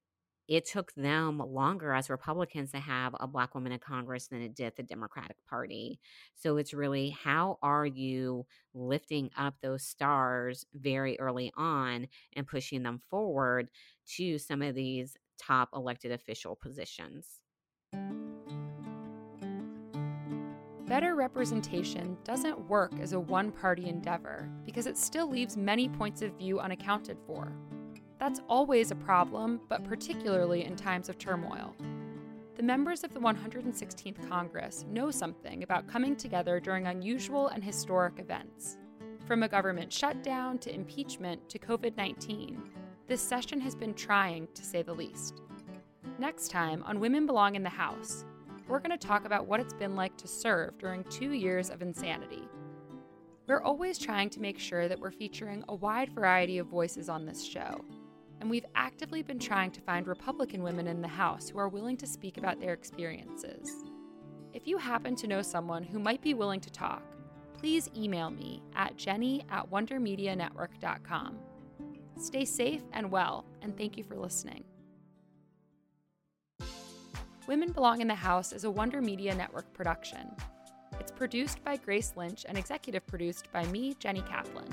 it 0.47 0.65
took 0.65 0.93
them 0.93 1.39
longer 1.39 1.93
as 1.93 2.09
Republicans 2.09 2.71
to 2.71 2.79
have 2.79 3.13
a 3.19 3.27
black 3.27 3.53
woman 3.53 3.73
in 3.73 3.79
Congress 3.79 4.27
than 4.27 4.41
it 4.41 4.55
did 4.55 4.73
the 4.77 4.83
Democratic 4.83 5.35
Party. 5.45 5.99
So 6.35 6.55
it's 6.55 6.73
really 6.73 7.09
how 7.09 7.59
are 7.61 7.85
you 7.85 8.45
lifting 8.73 9.29
up 9.37 9.55
those 9.61 9.83
stars 9.83 10.65
very 10.73 11.19
early 11.19 11.51
on 11.57 12.07
and 12.37 12.47
pushing 12.47 12.83
them 12.83 13.01
forward 13.09 13.69
to 14.15 14.37
some 14.37 14.61
of 14.61 14.73
these 14.73 15.17
top 15.37 15.67
elected 15.73 16.13
official 16.13 16.55
positions. 16.55 17.41
Better 20.91 21.15
representation 21.15 22.17
doesn't 22.25 22.67
work 22.67 22.91
as 22.99 23.13
a 23.13 23.19
one 23.21 23.49
party 23.49 23.87
endeavor 23.87 24.49
because 24.65 24.87
it 24.87 24.97
still 24.97 25.29
leaves 25.29 25.55
many 25.55 25.87
points 25.87 26.21
of 26.21 26.33
view 26.33 26.59
unaccounted 26.59 27.17
for. 27.25 27.53
That's 28.19 28.41
always 28.49 28.91
a 28.91 28.95
problem, 28.95 29.61
but 29.69 29.85
particularly 29.85 30.65
in 30.65 30.75
times 30.75 31.07
of 31.07 31.17
turmoil. 31.17 31.73
The 32.55 32.63
members 32.63 33.05
of 33.05 33.13
the 33.13 33.21
116th 33.21 34.27
Congress 34.27 34.83
know 34.89 35.11
something 35.11 35.63
about 35.63 35.87
coming 35.87 36.17
together 36.17 36.59
during 36.59 36.87
unusual 36.87 37.47
and 37.47 37.63
historic 37.63 38.19
events. 38.19 38.77
From 39.25 39.43
a 39.43 39.47
government 39.47 39.93
shutdown 39.93 40.57
to 40.57 40.75
impeachment 40.75 41.47
to 41.47 41.57
COVID 41.57 41.95
19, 41.95 42.61
this 43.07 43.21
session 43.21 43.61
has 43.61 43.75
been 43.75 43.93
trying, 43.93 44.45
to 44.55 44.65
say 44.65 44.81
the 44.81 44.93
least. 44.93 45.39
Next 46.19 46.51
time 46.51 46.83
on 46.83 46.99
Women 46.99 47.25
Belong 47.25 47.55
in 47.55 47.63
the 47.63 47.69
House, 47.69 48.25
we're 48.67 48.79
going 48.79 48.97
to 48.97 49.07
talk 49.07 49.25
about 49.25 49.47
what 49.47 49.59
it's 49.59 49.73
been 49.73 49.95
like 49.95 50.17
to 50.17 50.27
serve 50.27 50.77
during 50.77 51.03
two 51.05 51.31
years 51.31 51.69
of 51.69 51.81
insanity. 51.81 52.47
We're 53.47 53.61
always 53.61 53.97
trying 53.97 54.29
to 54.31 54.39
make 54.39 54.59
sure 54.59 54.87
that 54.87 54.99
we're 54.99 55.11
featuring 55.11 55.63
a 55.67 55.75
wide 55.75 56.13
variety 56.13 56.57
of 56.57 56.67
voices 56.67 57.09
on 57.09 57.25
this 57.25 57.43
show, 57.43 57.83
and 58.39 58.49
we've 58.49 58.65
actively 58.75 59.23
been 59.23 59.39
trying 59.39 59.71
to 59.71 59.81
find 59.81 60.07
Republican 60.07 60.63
women 60.63 60.87
in 60.87 61.01
the 61.01 61.07
House 61.07 61.49
who 61.49 61.59
are 61.59 61.67
willing 61.67 61.97
to 61.97 62.07
speak 62.07 62.37
about 62.37 62.59
their 62.59 62.73
experiences. 62.73 63.83
If 64.53 64.67
you 64.67 64.77
happen 64.77 65.15
to 65.17 65.27
know 65.27 65.41
someone 65.41 65.83
who 65.83 65.99
might 65.99 66.21
be 66.21 66.33
willing 66.33 66.59
to 66.61 66.69
talk, 66.69 67.03
please 67.53 67.89
email 67.95 68.29
me 68.29 68.63
at 68.75 68.97
jenny 68.97 69.45
at 69.49 69.69
wondermedianetwork.com. 69.69 71.37
Stay 72.17 72.45
safe 72.45 72.83
and 72.93 73.11
well, 73.11 73.45
and 73.61 73.77
thank 73.77 73.97
you 73.97 74.03
for 74.03 74.15
listening. 74.15 74.63
Women 77.47 77.71
Belong 77.71 78.01
in 78.01 78.07
the 78.07 78.15
House 78.15 78.53
is 78.53 78.65
a 78.65 78.71
Wonder 78.71 79.01
Media 79.01 79.33
Network 79.33 79.71
production. 79.73 80.31
It's 80.99 81.11
produced 81.11 81.63
by 81.63 81.75
Grace 81.75 82.13
Lynch 82.15 82.45
and 82.47 82.55
executive 82.55 83.05
produced 83.07 83.51
by 83.51 83.65
me, 83.65 83.95
Jenny 83.99 84.21
Kaplan. 84.21 84.69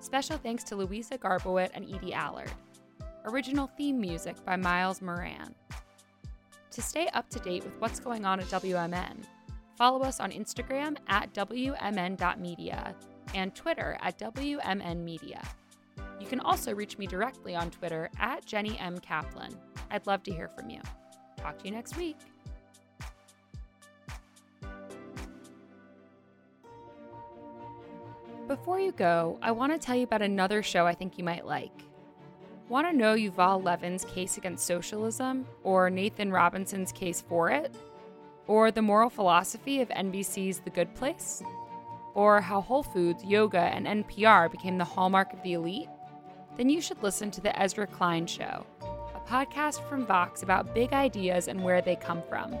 Special 0.00 0.38
thanks 0.38 0.64
to 0.64 0.76
Louisa 0.76 1.18
Garbowit 1.18 1.68
and 1.74 1.84
Edie 1.94 2.14
Allard. 2.14 2.50
Original 3.26 3.66
theme 3.76 4.00
music 4.00 4.42
by 4.46 4.56
Miles 4.56 5.02
Moran. 5.02 5.54
To 6.70 6.80
stay 6.80 7.08
up 7.08 7.28
to 7.28 7.38
date 7.38 7.62
with 7.62 7.78
what's 7.78 8.00
going 8.00 8.24
on 8.24 8.40
at 8.40 8.46
WMN, 8.46 9.18
follow 9.76 10.00
us 10.02 10.18
on 10.18 10.32
Instagram 10.32 10.96
at 11.08 11.34
WMN.media 11.34 12.96
and 13.34 13.54
Twitter 13.54 13.98
at 14.00 14.18
WMNmedia. 14.18 15.44
You 16.18 16.26
can 16.26 16.40
also 16.40 16.74
reach 16.74 16.96
me 16.96 17.06
directly 17.06 17.54
on 17.54 17.70
Twitter 17.70 18.08
at 18.18 18.46
Jenny 18.46 18.78
M. 18.78 18.98
Kaplan. 18.98 19.54
I'd 19.90 20.06
love 20.06 20.22
to 20.22 20.32
hear 20.32 20.48
from 20.48 20.70
you. 20.70 20.80
Talk 21.42 21.58
to 21.58 21.64
you 21.64 21.72
next 21.72 21.96
week. 21.96 22.16
Before 28.46 28.78
you 28.78 28.92
go, 28.92 29.38
I 29.42 29.50
want 29.50 29.72
to 29.72 29.78
tell 29.78 29.96
you 29.96 30.04
about 30.04 30.22
another 30.22 30.62
show 30.62 30.86
I 30.86 30.94
think 30.94 31.18
you 31.18 31.24
might 31.24 31.44
like. 31.44 31.72
Want 32.68 32.86
to 32.86 32.96
know 32.96 33.16
Yuval 33.16 33.62
Levin's 33.62 34.04
case 34.04 34.36
against 34.36 34.66
socialism, 34.66 35.46
or 35.64 35.90
Nathan 35.90 36.30
Robinson's 36.30 36.92
case 36.92 37.20
for 37.20 37.50
it? 37.50 37.74
Or 38.46 38.70
the 38.70 38.82
moral 38.82 39.10
philosophy 39.10 39.80
of 39.80 39.88
NBC's 39.88 40.60
The 40.60 40.70
Good 40.70 40.94
Place? 40.94 41.42
Or 42.14 42.40
how 42.40 42.60
Whole 42.60 42.82
Foods, 42.82 43.24
yoga, 43.24 43.58
and 43.58 43.86
NPR 43.86 44.50
became 44.50 44.78
the 44.78 44.84
hallmark 44.84 45.32
of 45.32 45.42
the 45.42 45.54
elite? 45.54 45.88
then 46.56 46.68
you 46.68 46.80
should 46.80 47.02
listen 47.02 47.30
to 47.30 47.40
The 47.40 47.58
Ezra 47.60 47.86
Klein 47.86 48.26
Show, 48.26 48.66
podcast 49.22 49.86
from 49.88 50.06
Vox 50.06 50.42
about 50.42 50.74
big 50.74 50.92
ideas 50.92 51.48
and 51.48 51.62
where 51.62 51.80
they 51.80 51.96
come 51.96 52.22
from. 52.28 52.54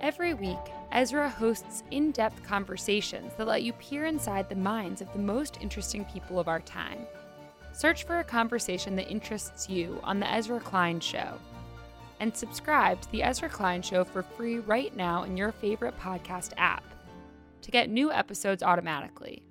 Every 0.00 0.34
week, 0.34 0.58
Ezra 0.90 1.28
hosts 1.28 1.82
in 1.90 2.10
depth 2.10 2.42
conversations 2.42 3.32
that 3.36 3.46
let 3.46 3.62
you 3.62 3.72
peer 3.74 4.06
inside 4.06 4.48
the 4.48 4.54
minds 4.54 5.00
of 5.00 5.12
the 5.12 5.18
most 5.18 5.58
interesting 5.60 6.04
people 6.04 6.38
of 6.38 6.48
our 6.48 6.60
time. 6.60 7.06
Search 7.72 8.04
for 8.04 8.18
a 8.18 8.24
conversation 8.24 8.96
that 8.96 9.10
interests 9.10 9.68
you 9.68 10.00
on 10.02 10.20
The 10.20 10.30
Ezra 10.30 10.60
Klein 10.60 11.00
Show. 11.00 11.38
And 12.20 12.36
subscribe 12.36 13.00
to 13.00 13.10
The 13.12 13.22
Ezra 13.22 13.48
Klein 13.48 13.80
Show 13.80 14.04
for 14.04 14.22
free 14.22 14.58
right 14.58 14.94
now 14.94 15.22
in 15.22 15.36
your 15.36 15.52
favorite 15.52 15.98
podcast 15.98 16.52
app 16.56 16.84
to 17.62 17.70
get 17.70 17.88
new 17.88 18.12
episodes 18.12 18.62
automatically 18.62 19.42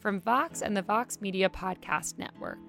from 0.00 0.20
Vox 0.20 0.62
and 0.62 0.76
the 0.76 0.82
Vox 0.82 1.20
Media 1.20 1.48
Podcast 1.48 2.18
Network. 2.18 2.65